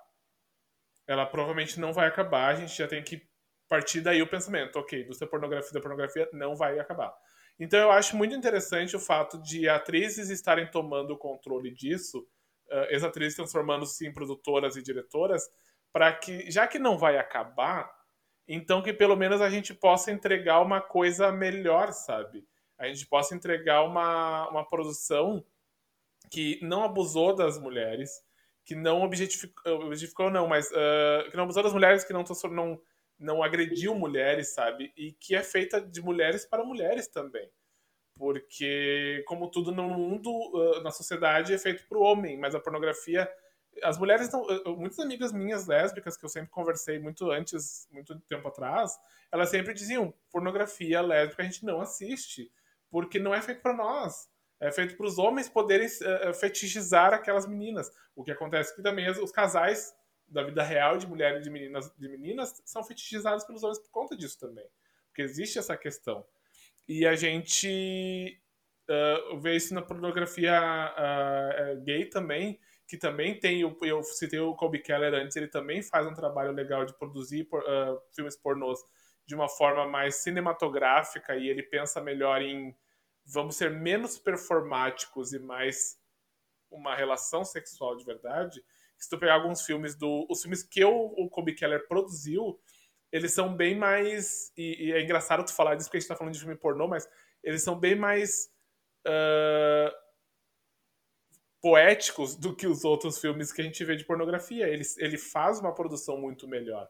Ela 1.06 1.26
provavelmente 1.26 1.78
não 1.78 1.92
vai 1.92 2.08
acabar, 2.08 2.54
a 2.54 2.56
gente 2.56 2.78
já 2.78 2.88
tem 2.88 3.04
que 3.04 3.28
partir 3.68 4.00
daí 4.00 4.22
o 4.22 4.30
pensamento, 4.30 4.78
ok, 4.78 5.02
indústria 5.02 5.30
pornografia 5.30 5.74
da 5.74 5.82
pornografia 5.82 6.30
não 6.32 6.56
vai 6.56 6.80
acabar. 6.80 7.14
Então 7.60 7.80
eu 7.80 7.92
acho 7.92 8.18
muito 8.18 8.36
interessante 8.36 8.96
o 8.96 9.00
fato 9.00 9.42
de 9.42 9.70
atrizes 9.70 10.30
estarem 10.30 10.70
tomando 10.70 11.12
o 11.12 11.18
controle 11.18 11.72
disso, 11.72 12.28
ex-atrizes 12.90 13.36
transformando-se 13.36 14.08
em 14.08 14.14
produtoras 14.14 14.76
e 14.76 14.82
diretoras, 14.82 15.44
para 15.92 16.12
que, 16.12 16.50
já 16.50 16.68
que 16.68 16.80
não 16.80 16.98
vai 16.98 17.18
acabar, 17.18 17.92
então 18.48 18.82
que 18.82 18.92
pelo 18.92 19.16
menos 19.16 19.42
a 19.42 19.50
gente 19.50 19.74
possa 19.74 20.12
entregar 20.12 20.60
uma 20.62 20.82
coisa 20.82 21.32
melhor, 21.32 21.94
sabe? 21.94 22.46
A 22.78 22.88
gente 22.88 23.06
possa 23.08 23.36
entregar 23.36 23.84
uma, 23.84 24.50
uma 24.50 24.68
produção 24.68 25.46
que 26.32 26.60
não 26.62 26.84
abusou 26.84 27.36
das 27.36 27.60
mulheres, 27.60 28.10
que 28.66 28.76
não 28.76 29.04
objetificou, 29.04 29.86
objetificou 29.86 30.32
não, 30.32 30.48
mas 30.48 30.70
uh, 30.72 31.30
que 31.30 31.38
não 31.38 31.44
abusou 31.44 31.64
das 31.64 31.74
mulheres, 31.74 32.04
que 32.04 32.14
não, 32.14 32.24
não 32.52 32.82
não 33.20 33.44
agrediu 33.44 33.96
mulheres, 33.96 34.54
sabe? 34.54 34.94
E 34.98 35.12
que 35.14 35.36
é 35.36 35.44
feita 35.44 35.80
de 35.80 36.02
mulheres 36.02 36.46
para 36.46 36.64
mulheres 36.64 37.08
também. 37.08 37.50
Porque, 38.16 39.24
como 39.28 39.50
tudo 39.50 39.72
no 39.72 39.90
mundo, 39.90 40.32
na 40.84 40.92
sociedade, 40.92 41.54
é 41.54 41.58
feito 41.58 41.88
para 41.88 41.98
o 41.98 42.04
homem, 42.04 42.38
mas 42.38 42.54
a 42.54 42.60
pornografia. 42.60 43.30
As 43.82 43.98
mulheres. 43.98 44.30
Muitas 44.78 45.00
amigas 45.00 45.32
minhas 45.32 45.66
lésbicas, 45.66 46.16
que 46.16 46.24
eu 46.24 46.30
sempre 46.30 46.52
conversei 46.52 47.00
muito 47.00 47.32
antes, 47.32 47.88
muito 47.92 48.20
tempo 48.22 48.48
atrás, 48.48 49.00
elas 49.32 49.50
sempre 49.50 49.74
diziam: 49.74 50.14
pornografia 50.32 51.02
lésbica 51.02 51.42
a 51.42 51.46
gente 51.46 51.66
não 51.66 51.82
assiste, 51.82 52.52
porque 52.92 53.18
não 53.18 53.34
é 53.34 53.42
feito 53.42 53.62
para 53.62 53.74
nós. 53.74 54.32
É 54.60 54.72
feito 54.72 54.96
para 54.96 55.08
os 55.08 55.18
homens 55.18 55.50
poderem 55.50 55.88
uh, 55.88 56.34
fetichizar 56.34 57.14
aquelas 57.14 57.46
meninas. 57.46 57.92
O 58.16 58.24
que 58.24 58.32
acontece 58.32 58.74
que 58.76 58.82
também 58.82 59.10
os 59.10 59.32
casais 59.32 59.94
da 60.28 60.44
vida 60.44 60.64
real 60.64 60.98
de 60.98 61.08
mulheres 61.08 61.42
e 61.42 61.44
de 61.44 61.50
meninas, 61.50 61.94
de 61.98 62.10
meninas 62.10 62.62
são 62.66 62.84
fetichizadas 62.84 63.46
pelos 63.46 63.64
homens 63.64 63.80
por 63.80 63.92
conta 63.92 64.16
disso 64.16 64.40
também. 64.40 64.66
Porque 65.08 65.22
existe 65.22 65.60
essa 65.60 65.78
questão. 65.78 66.26
E 66.88 67.06
a 67.06 67.16
gente 67.16 68.42
uh, 68.90 69.40
vê 69.40 69.56
isso 69.56 69.74
na 69.74 69.82
pornografia 69.82 70.60
uh, 70.60 71.82
gay 71.82 72.06
também, 72.06 72.60
que 72.88 72.98
também 72.98 73.40
tem, 73.40 73.62
eu 73.62 74.04
citei 74.04 74.40
o 74.40 74.56
Colby 74.56 74.80
Keller 74.80 75.14
antes, 75.14 75.36
ele 75.36 75.48
também 75.48 75.82
faz 75.82 76.06
um 76.06 76.14
trabalho 76.14 76.52
legal 76.52 76.86
de 76.86 76.94
produzir 76.98 77.48
uh, 77.54 78.02
filmes 78.14 78.36
pornôs 78.36 78.80
de 79.26 79.36
uma 79.36 79.48
forma 79.48 79.88
mais 79.88 80.16
cinematográfica 80.16 81.36
e 81.36 81.48
ele 81.48 81.64
pensa 81.64 82.02
melhor 82.02 82.42
em 82.42 82.76
vamos 83.26 83.56
ser 83.56 83.72
menos 83.72 84.18
performáticos 84.18 85.32
e 85.32 85.40
mais 85.40 85.98
uma 86.70 86.94
relação 86.94 87.46
sexual 87.46 87.96
de 87.96 88.04
verdade 88.04 88.62
se 89.04 89.10
tu 89.10 89.18
pegar 89.18 89.36
alguns 89.36 89.62
filmes 89.62 89.96
do. 89.96 90.26
Os 90.30 90.42
filmes 90.42 90.64
que 90.64 90.80
eu, 90.80 91.14
o 91.18 91.30
Kobe 91.30 91.54
Keller 91.54 91.88
produziu, 91.88 92.60
eles 93.12 93.34
são 93.34 93.56
bem 93.56 93.76
mais. 93.76 94.52
E, 94.58 94.88
e, 94.88 94.92
é 94.94 95.02
engraçado 95.02 95.46
tu 95.46 95.54
falar 95.54 95.76
disso 95.76 95.90
porque 95.90 95.98
a 95.98 96.00
gente 96.00 96.10
tá 96.10 96.16
falando 96.16 96.34
de 96.34 96.40
filme 96.40 96.56
pornô, 96.56 96.88
mas 96.88 97.08
eles 97.44 97.64
são 97.64 97.80
bem 97.80 97.96
mais. 97.96 98.52
Uh, 99.06 100.04
poéticos 101.64 102.36
do 102.36 102.54
que 102.54 102.68
os 102.68 102.84
outros 102.84 103.18
filmes 103.20 103.54
que 103.54 103.62
a 103.62 103.64
gente 103.64 103.86
vê 103.86 103.96
de 103.96 104.04
pornografia. 104.04 104.68
Ele, 104.68 104.84
ele 104.98 105.18
faz 105.18 105.62
uma 105.62 105.74
produção 105.74 106.18
muito 106.18 106.46
melhor. 106.46 106.90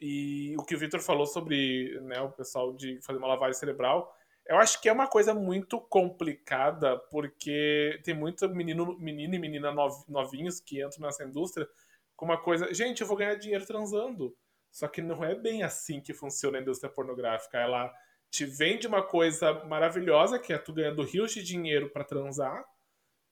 E 0.00 0.56
o 0.56 0.64
que 0.64 0.74
o 0.74 0.78
Victor 0.78 1.00
falou 1.00 1.26
sobre 1.26 2.00
né, 2.00 2.18
o 2.22 2.30
pessoal 2.30 2.72
de 2.72 2.98
fazer 3.02 3.18
uma 3.18 3.28
lavagem 3.28 3.52
cerebral, 3.52 4.10
eu 4.50 4.58
acho 4.58 4.80
que 4.80 4.88
é 4.88 4.92
uma 4.92 5.06
coisa 5.06 5.32
muito 5.32 5.80
complicada, 5.80 6.98
porque 7.08 8.00
tem 8.02 8.12
muito 8.12 8.48
menino, 8.48 8.98
menino 8.98 9.32
e 9.36 9.38
menina 9.38 9.72
novinhos 10.08 10.58
que 10.58 10.84
entram 10.84 11.06
nessa 11.06 11.22
indústria 11.22 11.68
com 12.16 12.24
uma 12.24 12.36
coisa. 12.36 12.74
Gente, 12.74 13.00
eu 13.00 13.06
vou 13.06 13.16
ganhar 13.16 13.36
dinheiro 13.36 13.64
transando. 13.64 14.36
Só 14.68 14.88
que 14.88 15.00
não 15.00 15.24
é 15.24 15.36
bem 15.36 15.62
assim 15.62 16.00
que 16.00 16.12
funciona 16.12 16.58
a 16.58 16.60
indústria 16.60 16.90
pornográfica. 16.90 17.58
Ela 17.58 17.94
te 18.28 18.44
vende 18.44 18.88
uma 18.88 19.04
coisa 19.04 19.52
maravilhosa, 19.66 20.36
que 20.36 20.52
é 20.52 20.58
tu 20.58 20.72
ganhando 20.72 21.04
rios 21.04 21.32
de 21.32 21.44
dinheiro 21.44 21.88
para 21.88 22.02
transar, 22.02 22.64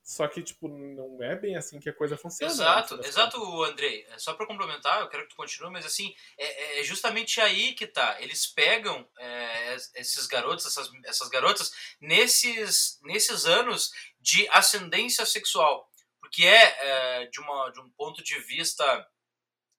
só 0.09 0.27
que, 0.27 0.43
tipo, 0.43 0.69
não 0.69 1.23
é 1.23 1.37
bem 1.37 1.55
assim 1.55 1.79
que 1.79 1.91
a 1.91 1.93
coisa 1.93 2.17
funciona. 2.17 2.51
Exato, 2.51 2.97
né? 2.97 3.07
exato, 3.07 3.63
Andrei. 3.65 4.07
É, 4.09 4.19
só 4.19 4.33
para 4.33 4.47
complementar, 4.47 5.03
eu 5.03 5.09
quero 5.11 5.25
que 5.25 5.29
tu 5.29 5.37
continue, 5.37 5.71
mas 5.71 5.85
assim, 5.85 6.15
é, 6.39 6.81
é 6.81 6.83
justamente 6.83 7.43
aí 7.43 7.75
que 7.75 7.87
tá. 7.87 8.17
Eles 8.19 8.47
pegam 8.47 9.07
é, 9.19 9.68
esses 9.95 10.27
garotos, 10.27 10.67
essas, 10.67 10.91
essas 11.05 11.29
garotas, 11.29 11.73
nesses, 12.01 12.99
nesses 13.03 13.47
anos 13.47 13.91
de 14.21 14.49
ascendência 14.51 15.25
sexual. 15.25 15.89
Porque 16.21 16.45
é, 16.45 17.21
é 17.21 17.27
de, 17.27 17.41
uma, 17.41 17.71
de 17.71 17.81
um 17.81 17.91
ponto 17.91 18.23
de 18.23 18.39
vista 18.41 19.09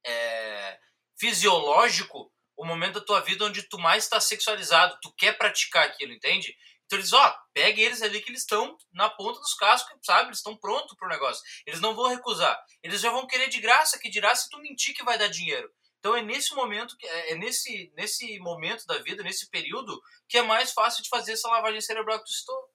é, 0.05 0.79
fisiológico, 1.19 2.31
o 2.57 2.65
momento 2.65 2.99
da 2.99 3.05
tua 3.05 3.21
vida 3.21 3.45
onde 3.45 3.63
tu 3.63 3.77
mais 3.77 4.03
está 4.03 4.19
sexualizado, 4.19 4.97
tu 5.01 5.13
quer 5.13 5.37
praticar 5.37 5.85
aquilo, 5.85 6.11
entende? 6.11 6.55
Então 6.85 6.97
eles, 6.97 7.13
ó, 7.13 7.37
pegue 7.53 7.83
eles 7.83 8.01
ali 8.01 8.19
que 8.19 8.31
eles 8.31 8.41
estão 8.41 8.75
na 8.91 9.07
ponta 9.09 9.39
dos 9.39 9.53
cascos, 9.53 9.95
sabe? 10.03 10.29
Eles 10.29 10.39
estão 10.39 10.57
prontos 10.57 10.97
pro 10.97 11.07
negócio. 11.07 11.43
Eles 11.65 11.79
não 11.79 11.93
vão 11.93 12.07
recusar. 12.07 12.59
Eles 12.81 13.01
já 13.01 13.11
vão 13.11 13.27
querer 13.27 13.47
de 13.47 13.61
graça, 13.61 13.99
que 13.99 14.09
dirá 14.09 14.33
se 14.33 14.49
tu 14.49 14.57
mentir 14.57 14.95
que 14.95 15.03
vai 15.03 15.15
dar 15.15 15.27
dinheiro. 15.27 15.71
Então 15.99 16.15
é 16.15 16.21
nesse 16.21 16.55
momento, 16.55 16.95
é, 17.03 17.33
é 17.33 17.35
nesse, 17.35 17.91
nesse 17.95 18.39
momento 18.39 18.85
da 18.85 18.97
vida, 18.99 19.21
nesse 19.21 19.49
período, 19.49 19.99
que 20.27 20.37
é 20.37 20.41
mais 20.41 20.71
fácil 20.71 21.03
de 21.03 21.09
fazer 21.09 21.33
essa 21.33 21.49
lavagem 21.49 21.81
cerebral 21.81 22.19
que 22.19 22.25
tu 22.25 22.31
citou. 22.31 22.69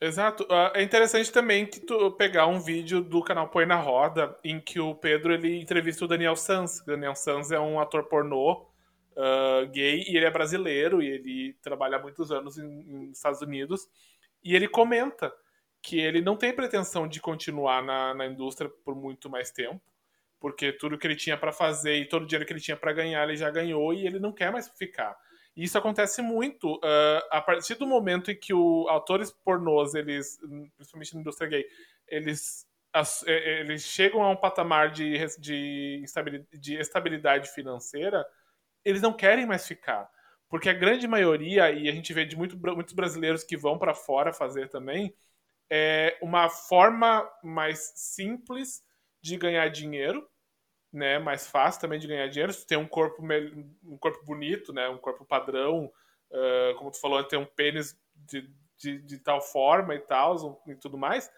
Exato. 0.00 0.46
Ah, 0.48 0.72
é 0.74 0.82
interessante 0.82 1.30
também 1.30 1.66
que 1.66 1.80
tu 1.80 2.10
pegar 2.12 2.46
um 2.46 2.58
vídeo 2.58 3.02
do 3.02 3.22
canal 3.22 3.48
Põe 3.48 3.66
na 3.66 3.76
Roda, 3.76 4.38
em 4.42 4.58
que 4.58 4.80
o 4.80 4.94
Pedro 4.94 5.34
ele 5.34 5.60
entrevista 5.60 6.04
o 6.04 6.08
Daniel 6.08 6.36
Sanz. 6.36 6.80
O 6.80 6.86
Daniel 6.86 7.14
Sanz 7.14 7.50
é 7.50 7.60
um 7.60 7.78
ator 7.78 8.04
pornô 8.04 8.70
uh, 9.12 9.66
gay 9.70 10.04
e 10.08 10.16
ele 10.16 10.24
é 10.24 10.30
brasileiro 10.30 11.02
e 11.02 11.08
ele 11.08 11.52
trabalha 11.62 11.96
há 11.96 12.00
muitos 12.00 12.32
anos 12.32 12.56
nos 12.56 13.16
Estados 13.16 13.42
Unidos. 13.42 13.88
E 14.42 14.56
ele 14.56 14.68
comenta 14.68 15.30
que 15.82 15.98
ele 15.98 16.22
não 16.22 16.36
tem 16.36 16.54
pretensão 16.54 17.06
de 17.06 17.20
continuar 17.20 17.82
na, 17.82 18.14
na 18.14 18.26
indústria 18.26 18.70
por 18.84 18.94
muito 18.94 19.28
mais 19.28 19.50
tempo, 19.50 19.82
porque 20.40 20.72
tudo 20.72 20.98
que 20.98 21.06
ele 21.06 21.14
tinha 21.14 21.36
para 21.36 21.52
fazer 21.52 21.96
e 21.96 22.08
todo 22.08 22.22
o 22.22 22.26
dinheiro 22.26 22.46
que 22.46 22.52
ele 22.52 22.60
tinha 22.60 22.76
para 22.76 22.92
ganhar 22.92 23.22
ele 23.24 23.36
já 23.36 23.50
ganhou 23.50 23.92
e 23.92 24.06
ele 24.06 24.18
não 24.18 24.32
quer 24.32 24.50
mais 24.50 24.68
ficar. 24.70 25.16
E 25.54 25.64
isso 25.64 25.76
acontece 25.76 26.22
muito 26.22 26.76
uh, 26.76 27.22
a 27.30 27.40
partir 27.40 27.74
do 27.74 27.86
momento 27.86 28.30
em 28.30 28.36
que 28.36 28.54
os 28.54 28.88
autores 28.88 29.30
pornôs, 29.30 29.94
eles, 29.94 30.38
principalmente 30.76 31.14
na 31.14 31.20
indústria 31.20 31.50
gay, 31.50 31.66
eles, 32.08 32.66
as, 32.92 33.22
eles 33.26 33.82
chegam 33.82 34.22
a 34.22 34.30
um 34.30 34.36
patamar 34.36 34.90
de, 34.90 35.18
de, 35.38 36.02
de 36.52 36.76
estabilidade 36.76 37.50
financeira, 37.50 38.24
eles 38.84 39.02
não 39.02 39.12
querem 39.12 39.44
mais 39.44 39.66
ficar. 39.66 40.08
Porque 40.48 40.68
a 40.68 40.74
grande 40.74 41.06
maioria, 41.06 41.70
e 41.70 41.88
a 41.88 41.92
gente 41.92 42.12
vê 42.12 42.24
de 42.24 42.36
muito, 42.36 42.58
muitos 42.58 42.94
brasileiros 42.94 43.44
que 43.44 43.56
vão 43.56 43.78
para 43.78 43.94
fora 43.94 44.32
fazer 44.32 44.68
também, 44.68 45.14
é 45.70 46.16
uma 46.22 46.48
forma 46.48 47.28
mais 47.42 47.92
simples 47.94 48.82
de 49.22 49.36
ganhar 49.36 49.68
dinheiro, 49.68 50.28
né? 50.92 51.18
Mais 51.18 51.46
fácil 51.46 51.80
também 51.80 51.98
de 51.98 52.06
ganhar 52.06 52.28
dinheiro. 52.28 52.52
Se 52.52 52.60
tu 52.60 52.66
tem 52.66 52.78
um 52.78 52.86
corpo, 52.86 53.22
um 53.84 53.98
corpo 53.98 54.24
bonito, 54.24 54.72
né? 54.72 54.88
Um 54.88 54.98
corpo 54.98 55.24
padrão, 55.24 55.90
uh, 56.30 56.74
como 56.76 56.90
tu 56.90 57.00
falou, 57.00 57.22
ter 57.24 57.36
um 57.36 57.46
pênis 57.46 57.98
de, 58.14 58.50
de, 58.76 58.98
de, 59.02 59.18
tal 59.18 59.40
forma 59.40 59.94
e 59.94 60.00
tal, 60.00 60.62
e 60.66 60.74
tudo 60.74 60.98
mais, 60.98 61.30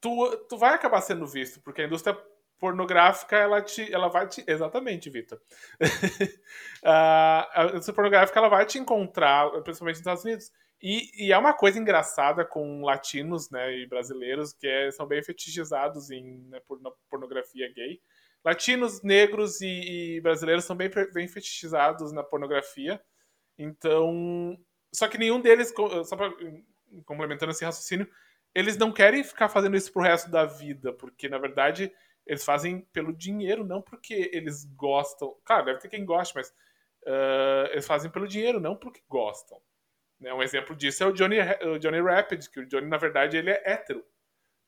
tu, 0.00 0.36
tu 0.48 0.56
vai 0.56 0.74
acabar 0.74 1.00
sendo 1.00 1.26
visto, 1.26 1.60
porque 1.60 1.82
a 1.82 1.86
indústria 1.86 2.16
pornográfica, 2.58 3.36
ela, 3.36 3.60
te, 3.60 3.92
ela 3.92 4.08
vai 4.08 4.26
te. 4.26 4.42
Exatamente, 4.46 5.10
Vitor. 5.10 5.40
a 6.82 7.66
indústria 7.70 7.94
pornográfica 7.94 8.38
ela 8.38 8.48
vai 8.48 8.64
te 8.64 8.78
encontrar, 8.78 9.50
principalmente 9.62 9.96
nos 9.96 10.00
Estados 10.00 10.24
Unidos. 10.24 10.50
E, 10.82 11.26
e, 11.26 11.32
é 11.32 11.38
uma 11.38 11.54
coisa 11.54 11.78
engraçada 11.78 12.44
com 12.44 12.84
latinos 12.84 13.50
né, 13.50 13.74
e 13.78 13.86
brasileiros 13.86 14.52
que 14.52 14.66
é, 14.66 14.90
são 14.90 15.06
bem 15.06 15.22
fetichizados 15.22 16.10
em 16.10 16.46
né, 16.48 16.60
pornografia 17.08 17.72
gay. 17.72 18.00
Latinos, 18.44 19.02
negros 19.02 19.60
e, 19.60 20.16
e, 20.16 20.20
brasileiros 20.20 20.64
são 20.64 20.76
bem, 20.76 20.90
bem 21.12 21.26
fetichizados 21.26 22.12
na 22.12 22.22
pornografia. 22.22 23.00
Então. 23.58 24.58
Só 24.92 25.08
que 25.08 25.18
nenhum 25.18 25.40
deles, 25.40 25.72
só 26.04 26.16
pra, 26.16 26.30
complementando 27.04 27.50
esse 27.52 27.64
raciocínio, 27.64 28.08
eles 28.54 28.76
não 28.76 28.92
querem 28.92 29.24
ficar 29.24 29.48
fazendo 29.48 29.76
isso 29.76 29.92
pro 29.92 30.02
resto 30.02 30.30
da 30.30 30.44
vida, 30.44 30.92
porque 30.92 31.28
na 31.28 31.38
verdade 31.38 31.92
eles 32.26 32.44
fazem 32.44 32.80
pelo 32.92 33.12
dinheiro, 33.12 33.64
não 33.64 33.82
porque 33.82 34.30
eles 34.32 34.64
gostam. 34.76 35.36
Claro, 35.44 35.66
deve 35.66 35.80
ter 35.80 35.88
quem 35.88 36.04
goste, 36.04 36.34
mas 36.34 36.50
uh, 37.02 37.66
eles 37.72 37.86
fazem 37.86 38.10
pelo 38.10 38.28
dinheiro, 38.28 38.60
não 38.60 38.76
porque 38.76 39.02
gostam. 39.08 39.60
Né? 40.20 40.32
Um 40.32 40.42
exemplo 40.42 40.74
disso 40.74 41.02
é 41.02 41.06
o 41.06 41.12
Johnny, 41.12 41.38
o 41.74 41.78
Johnny 41.78 42.00
Rapid, 42.00 42.46
que 42.48 42.60
o 42.60 42.66
Johnny, 42.66 42.86
na 42.86 42.96
verdade, 42.96 43.36
ele 43.36 43.50
é 43.50 43.62
hétero. 43.64 44.04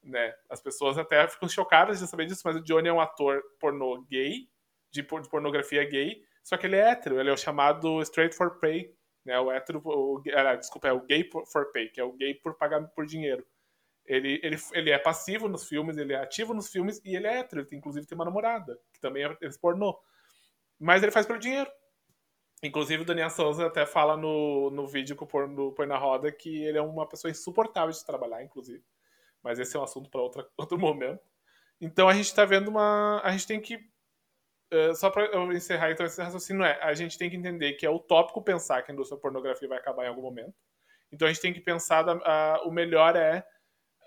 Né? 0.07 0.33
As 0.49 0.61
pessoas 0.61 0.97
até 0.97 1.27
ficam 1.27 1.49
chocadas 1.49 1.99
de 1.99 2.07
saber 2.07 2.27
disso, 2.27 2.43
mas 2.45 2.57
o 2.57 2.63
Johnny 2.63 2.89
é 2.89 2.93
um 2.93 3.01
ator 3.01 3.43
pornô 3.59 4.03
gay, 4.03 4.49
de 4.93 5.03
pornografia 5.03 5.85
gay, 5.85 6.23
só 6.45 6.57
que 6.57 6.67
ele 6.67 6.77
é 6.77 6.91
hétero, 6.91 7.19
ele 7.19 7.29
é 7.29 7.33
o 7.33 7.37
chamado 7.37 8.01
straight 8.03 8.35
for 8.35 8.61
pay, 8.61 8.95
né? 9.25 9.39
O 9.41 9.51
hétero, 9.51 9.83
o, 9.85 10.19
uh, 10.19 10.57
desculpa, 10.57 10.87
é 10.87 10.93
o 10.93 11.01
gay 11.01 11.29
for 11.53 11.73
pay, 11.73 11.89
que 11.89 12.01
é 12.01 12.05
o 12.05 12.13
gay 12.13 12.35
por 12.35 12.55
pagar 12.55 12.81
por 12.89 13.05
dinheiro. 13.05 13.45
Ele, 14.07 14.41
ele, 14.45 14.57
ele 14.73 14.91
é 14.91 14.99
passivo 14.99 15.49
nos 15.49 15.69
filmes, 15.69 15.97
ele 15.97 16.13
é 16.13 16.23
ativo 16.23 16.55
nos 16.55 16.71
filmes 16.71 17.03
e 17.05 17.17
ele 17.17 17.27
é 17.27 17.39
hétero. 17.41 17.63
Ele 17.63 17.69
tem, 17.69 17.79
inclusive 17.79 18.07
tem 18.07 18.15
uma 18.15 18.25
namorada, 18.25 18.79
que 18.93 19.01
também 19.01 19.25
é 19.25 19.37
pornô. 19.61 19.99
Mas 20.79 21.03
ele 21.03 21.11
faz 21.11 21.27
pelo 21.27 21.41
dinheiro. 21.41 21.69
Inclusive 22.63 23.03
o 23.03 23.05
Daniel 23.05 23.31
Souza 23.31 23.67
até 23.67 23.85
fala 23.85 24.17
no, 24.17 24.71
no 24.71 24.87
vídeo 24.87 25.17
que 25.17 25.25
o 25.25 25.73
Põe 25.73 25.87
na 25.87 25.99
Roda 25.99 26.31
que 26.31 26.63
ele 26.63 26.79
é 26.79 26.83
uma 26.83 27.09
pessoa 27.09 27.31
insuportável 27.31 27.91
de 27.91 28.07
trabalhar, 28.07 28.45
inclusive. 28.45 28.85
Mas 29.47 29.61
esse 29.61 29.77
é 29.77 29.81
um 29.81 29.85
assunto 29.85 30.11
para 30.11 30.21
outro 30.59 30.77
momento. 30.77 31.23
Então 31.81 32.09
a 32.09 32.15
gente 32.15 32.27
está 32.27 32.45
vendo 32.45 32.69
uma. 32.69 33.21
A 33.23 33.31
gente 33.31 33.47
tem 33.47 33.61
que. 33.61 33.77
Uh, 34.75 34.93
só 34.97 35.09
para 35.09 35.27
eu 35.27 35.53
encerrar 35.53 35.93
então 35.93 36.05
esse 36.05 36.21
raciocínio 36.21 36.65
é: 36.65 36.83
a 36.83 36.93
gente 36.95 37.17
tem 37.17 37.31
que 37.31 37.37
entender 37.37 37.75
que 37.75 37.87
é 37.87 37.91
utópico 37.91 38.43
pensar 38.43 38.83
que 38.83 38.91
a 38.91 38.95
indústria 38.95 39.21
pornografia 39.21 39.69
vai 39.69 39.79
acabar 39.79 40.05
em 40.05 40.09
algum 40.09 40.23
momento. 40.23 40.55
Então 41.13 41.29
a 41.29 41.33
gente 41.33 41.41
tem 41.41 41.53
que 41.53 41.61
pensar: 41.61 42.03
da, 42.03 42.17
uh, 42.17 42.69
o 42.69 42.73
melhor 42.73 43.15
é 43.15 43.47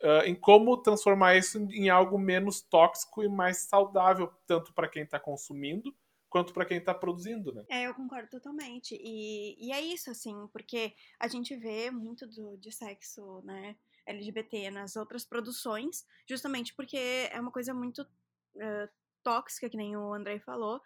uh, 0.04 0.26
em 0.26 0.36
como 0.36 0.76
transformar 0.82 1.38
isso 1.38 1.58
em 1.72 1.90
algo 1.90 2.20
menos 2.20 2.62
tóxico 2.62 3.24
e 3.24 3.30
mais 3.30 3.60
saudável, 3.60 4.30
tanto 4.46 4.74
para 4.74 4.90
quem 4.90 5.04
está 5.04 5.18
consumindo 5.18 5.96
quanto 6.30 6.54
para 6.54 6.66
quem 6.66 6.78
está 6.78 6.94
produzindo, 6.94 7.52
né? 7.52 7.66
É, 7.68 7.88
eu 7.88 7.94
concordo 7.96 8.30
totalmente. 8.30 8.96
E, 9.02 9.58
e 9.60 9.72
é 9.72 9.82
isso, 9.82 10.12
assim, 10.12 10.48
porque 10.54 10.94
a 11.20 11.28
gente 11.28 11.56
vê 11.56 11.90
muito 11.90 12.28
do, 12.28 12.56
de 12.58 12.72
sexo, 12.72 13.42
né, 13.44 13.76
LGBT 14.10 14.72
nas 14.72 14.96
outras 14.96 15.24
produções, 15.26 16.06
justamente 16.28 16.74
porque 16.74 16.98
é 17.32 17.40
uma 17.40 17.52
coisa 17.52 17.74
muito 17.74 18.02
uh, 18.02 18.90
tóxica, 19.24 19.70
que 19.70 19.78
nem 19.78 19.96
o 19.96 20.14
André 20.14 20.40
falou. 20.40 20.82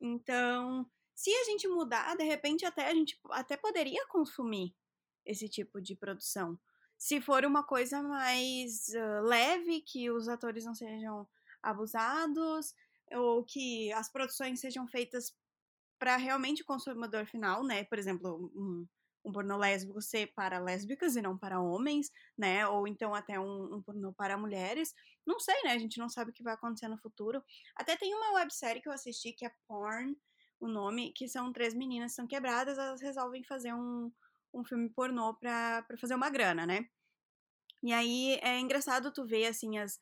Então, 0.00 0.86
se 1.14 1.30
a 1.30 1.44
gente 1.44 1.68
mudar, 1.68 2.16
de 2.16 2.24
repente 2.24 2.64
até 2.64 2.88
a 2.88 2.94
gente 2.94 3.18
até 3.30 3.56
poderia 3.56 4.06
consumir 4.08 4.74
esse 5.24 5.48
tipo 5.48 5.80
de 5.80 5.94
produção. 5.94 6.58
Se 6.98 7.20
for 7.20 7.44
uma 7.44 7.64
coisa 7.64 8.02
mais 8.02 8.88
uh, 8.88 9.22
leve, 9.26 9.80
que 9.80 10.10
os 10.10 10.28
atores 10.28 10.64
não 10.64 10.74
sejam 10.74 11.28
abusados, 11.62 12.74
ou 13.12 13.44
que 13.44 13.92
as 13.92 14.10
produções 14.10 14.60
sejam 14.60 14.86
feitas 14.86 15.34
para 15.98 16.16
realmente 16.16 16.62
o 16.62 16.66
consumidor 16.66 17.26
final, 17.26 17.62
né? 17.62 17.84
Por 17.84 17.98
exemplo, 17.98 18.50
um, 18.54 18.86
um 19.24 19.32
pornô 19.32 19.56
lésbico 19.56 20.00
ser 20.00 20.32
para 20.34 20.58
lésbicas 20.58 21.16
e 21.16 21.22
não 21.22 21.38
para 21.38 21.60
homens, 21.60 22.10
né? 22.36 22.66
Ou 22.66 22.86
então 22.88 23.14
até 23.14 23.38
um, 23.38 23.74
um 23.74 23.82
pornô 23.82 24.12
para 24.12 24.36
mulheres. 24.36 24.94
Não 25.26 25.38
sei, 25.38 25.54
né? 25.62 25.72
A 25.72 25.78
gente 25.78 25.98
não 25.98 26.08
sabe 26.08 26.30
o 26.30 26.34
que 26.34 26.42
vai 26.42 26.54
acontecer 26.54 26.88
no 26.88 26.98
futuro. 26.98 27.42
Até 27.76 27.96
tem 27.96 28.14
uma 28.14 28.34
websérie 28.34 28.82
que 28.82 28.88
eu 28.88 28.92
assisti 28.92 29.32
que 29.32 29.46
é 29.46 29.52
Porn, 29.66 30.16
o 30.60 30.68
nome, 30.68 31.12
que 31.12 31.28
são 31.28 31.52
três 31.52 31.74
meninas 31.74 32.12
que 32.12 32.16
são 32.16 32.26
quebradas, 32.26 32.78
elas 32.78 33.00
resolvem 33.00 33.42
fazer 33.42 33.72
um, 33.74 34.12
um 34.54 34.64
filme 34.64 34.88
pornô 34.90 35.34
pra 35.34 35.84
fazer 36.00 36.14
uma 36.14 36.30
grana, 36.30 36.66
né? 36.66 36.86
E 37.82 37.92
aí 37.92 38.38
é 38.42 38.60
engraçado 38.60 39.12
tu 39.12 39.26
ver, 39.26 39.46
assim, 39.46 39.78
as, 39.78 39.98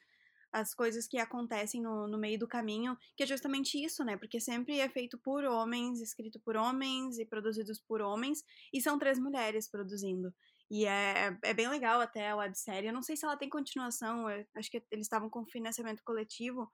as 0.52 0.74
coisas 0.74 1.06
que 1.06 1.18
acontecem 1.18 1.80
no, 1.80 2.08
no 2.08 2.18
meio 2.18 2.38
do 2.38 2.48
caminho, 2.48 2.96
que 3.16 3.22
é 3.22 3.26
justamente 3.26 3.82
isso, 3.82 4.04
né? 4.04 4.16
Porque 4.16 4.40
sempre 4.40 4.78
é 4.78 4.88
feito 4.88 5.18
por 5.18 5.44
homens, 5.44 6.00
escrito 6.00 6.40
por 6.40 6.56
homens 6.56 7.18
e 7.18 7.24
produzidos 7.24 7.80
por 7.80 8.00
homens, 8.00 8.42
e 8.72 8.80
são 8.80 8.98
três 8.98 9.18
mulheres 9.18 9.68
produzindo. 9.68 10.34
E 10.70 10.86
é, 10.86 11.36
é 11.42 11.54
bem 11.54 11.68
legal 11.68 12.00
até 12.00 12.30
a 12.30 12.36
websérie. 12.36 12.88
Eu 12.88 12.94
não 12.94 13.02
sei 13.02 13.16
se 13.16 13.24
ela 13.24 13.36
tem 13.36 13.48
continuação, 13.48 14.26
acho 14.56 14.70
que 14.70 14.82
eles 14.90 15.06
estavam 15.06 15.28
com 15.28 15.44
financiamento 15.46 16.02
coletivo, 16.04 16.70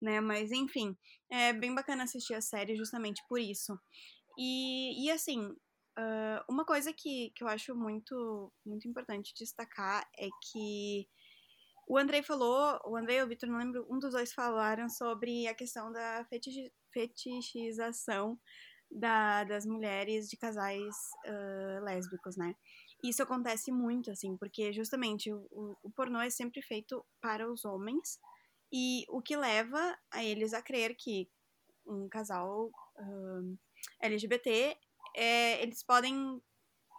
né? 0.00 0.20
Mas 0.20 0.50
enfim, 0.52 0.96
é 1.30 1.52
bem 1.52 1.74
bacana 1.74 2.04
assistir 2.04 2.34
a 2.34 2.40
série 2.40 2.76
justamente 2.76 3.22
por 3.28 3.40
isso. 3.40 3.78
E, 4.38 5.04
e 5.04 5.10
assim, 5.10 5.46
uh, 5.98 6.44
uma 6.48 6.64
coisa 6.64 6.92
que, 6.92 7.32
que 7.34 7.42
eu 7.42 7.48
acho 7.48 7.74
muito, 7.74 8.52
muito 8.64 8.88
importante 8.88 9.34
destacar 9.36 10.08
é 10.16 10.28
que 10.50 11.08
o 11.88 11.96
Andrei 11.96 12.22
falou, 12.22 12.78
o 12.84 12.96
Andrei 12.96 13.18
e 13.18 13.22
o 13.22 13.26
Vitor, 13.26 13.48
não 13.48 13.58
lembro, 13.58 13.86
um 13.88 13.98
dos 13.98 14.12
dois 14.12 14.32
falaram 14.32 14.90
sobre 14.90 15.46
a 15.46 15.54
questão 15.54 15.90
da 15.90 16.22
fetich, 16.26 16.70
fetichização 16.92 18.38
da, 18.90 19.44
das 19.44 19.64
mulheres 19.64 20.28
de 20.28 20.36
casais 20.36 20.94
uh, 21.26 21.82
lésbicos, 21.82 22.36
né? 22.36 22.54
Isso 23.02 23.22
acontece 23.22 23.72
muito, 23.72 24.10
assim, 24.10 24.36
porque 24.36 24.70
justamente 24.70 25.32
o, 25.32 25.78
o, 25.82 25.90
pornô 25.90 26.20
é 26.20 26.28
sempre 26.28 26.60
feito 26.60 27.04
para 27.22 27.50
os 27.50 27.64
homens 27.64 28.18
e 28.70 29.04
o 29.08 29.22
que 29.22 29.36
leva 29.36 29.96
a 30.10 30.22
eles 30.22 30.52
a 30.52 30.60
crer 30.60 30.94
que 30.94 31.30
um 31.86 32.06
casal 32.06 32.66
uh, 32.98 33.58
LGBT, 34.02 34.76
é, 35.16 35.62
eles 35.62 35.82
podem 35.82 36.38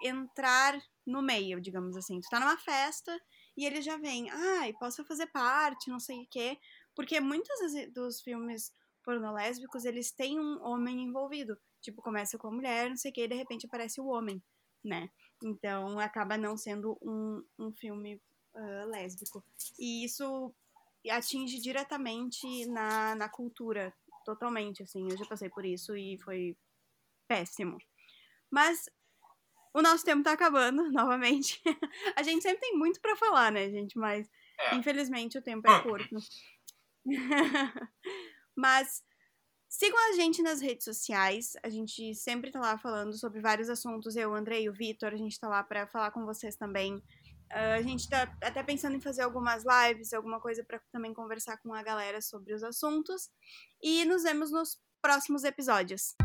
entrar 0.01 0.81
no 1.05 1.21
meio, 1.21 1.61
digamos 1.61 1.95
assim. 1.95 2.19
Tu 2.21 2.29
tá 2.29 2.39
numa 2.39 2.57
festa 2.57 3.15
e 3.59 3.65
ele 3.65 3.81
já 3.81 3.97
vem, 3.97 4.29
ai, 4.29 4.71
posso 4.79 5.03
fazer 5.03 5.27
parte, 5.27 5.89
não 5.89 5.99
sei 5.99 6.23
o 6.23 6.27
quê. 6.27 6.57
Porque 6.95 7.19
muitos 7.19 7.53
dos 7.93 8.21
filmes 8.21 8.73
pornolésbicos, 9.03 9.83
eles 9.83 10.11
têm 10.11 10.39
um 10.39 10.63
homem 10.63 11.01
envolvido. 11.03 11.57
Tipo, 11.81 12.01
começa 12.01 12.37
com 12.37 12.47
a 12.47 12.51
mulher, 12.51 12.89
não 12.89 12.95
sei 12.95 13.11
o 13.11 13.13
quê, 13.13 13.25
e 13.25 13.27
de 13.27 13.35
repente 13.35 13.65
aparece 13.65 13.99
o 13.99 14.07
homem, 14.07 14.41
né? 14.81 15.09
Então, 15.43 15.99
acaba 15.99 16.37
não 16.37 16.55
sendo 16.55 16.97
um, 17.01 17.43
um 17.59 17.69
filme 17.73 18.15
uh, 18.55 18.87
lésbico. 18.87 19.43
E 19.77 20.05
isso 20.05 20.53
atinge 21.09 21.59
diretamente 21.59 22.65
na, 22.67 23.13
na 23.13 23.27
cultura, 23.27 23.93
totalmente, 24.23 24.83
assim. 24.83 25.05
Eu 25.11 25.17
já 25.17 25.25
passei 25.25 25.49
por 25.49 25.65
isso 25.65 25.97
e 25.97 26.17
foi 26.19 26.55
péssimo. 27.27 27.77
Mas 28.49 28.89
o 29.73 29.81
nosso 29.81 30.03
tempo 30.03 30.23
tá 30.23 30.31
acabando, 30.31 30.89
novamente. 30.91 31.61
a 32.15 32.23
gente 32.23 32.41
sempre 32.41 32.59
tem 32.59 32.77
muito 32.77 32.99
para 32.99 33.15
falar, 33.15 33.51
né, 33.51 33.69
gente? 33.69 33.97
Mas, 33.97 34.29
é. 34.59 34.75
infelizmente, 34.75 35.37
o 35.37 35.41
tempo 35.41 35.69
é 35.69 35.81
curto. 35.81 36.15
Mas 38.55 39.03
sigam 39.69 39.97
a 40.09 40.13
gente 40.13 40.41
nas 40.41 40.59
redes 40.59 40.83
sociais. 40.83 41.53
A 41.63 41.69
gente 41.69 42.13
sempre 42.15 42.51
tá 42.51 42.59
lá 42.59 42.77
falando 42.77 43.17
sobre 43.17 43.39
vários 43.39 43.69
assuntos. 43.69 44.15
Eu, 44.15 44.31
o 44.31 44.35
Andrei 44.35 44.63
e 44.63 44.69
o 44.69 44.73
Vitor, 44.73 45.13
a 45.13 45.17
gente 45.17 45.39
tá 45.39 45.47
lá 45.47 45.63
para 45.63 45.87
falar 45.87 46.11
com 46.11 46.25
vocês 46.25 46.55
também. 46.55 46.95
Uh, 47.51 47.77
a 47.77 47.81
gente 47.81 48.07
tá 48.07 48.31
até 48.43 48.61
pensando 48.61 48.95
em 48.95 49.01
fazer 49.01 49.23
algumas 49.23 49.63
lives, 49.63 50.13
alguma 50.13 50.39
coisa 50.39 50.63
para 50.63 50.79
também 50.91 51.13
conversar 51.13 51.57
com 51.57 51.73
a 51.73 51.81
galera 51.81 52.21
sobre 52.21 52.53
os 52.53 52.63
assuntos. 52.63 53.29
E 53.81 54.05
nos 54.05 54.23
vemos 54.23 54.51
nos 54.51 54.79
próximos 55.01 55.43
episódios. 55.43 56.15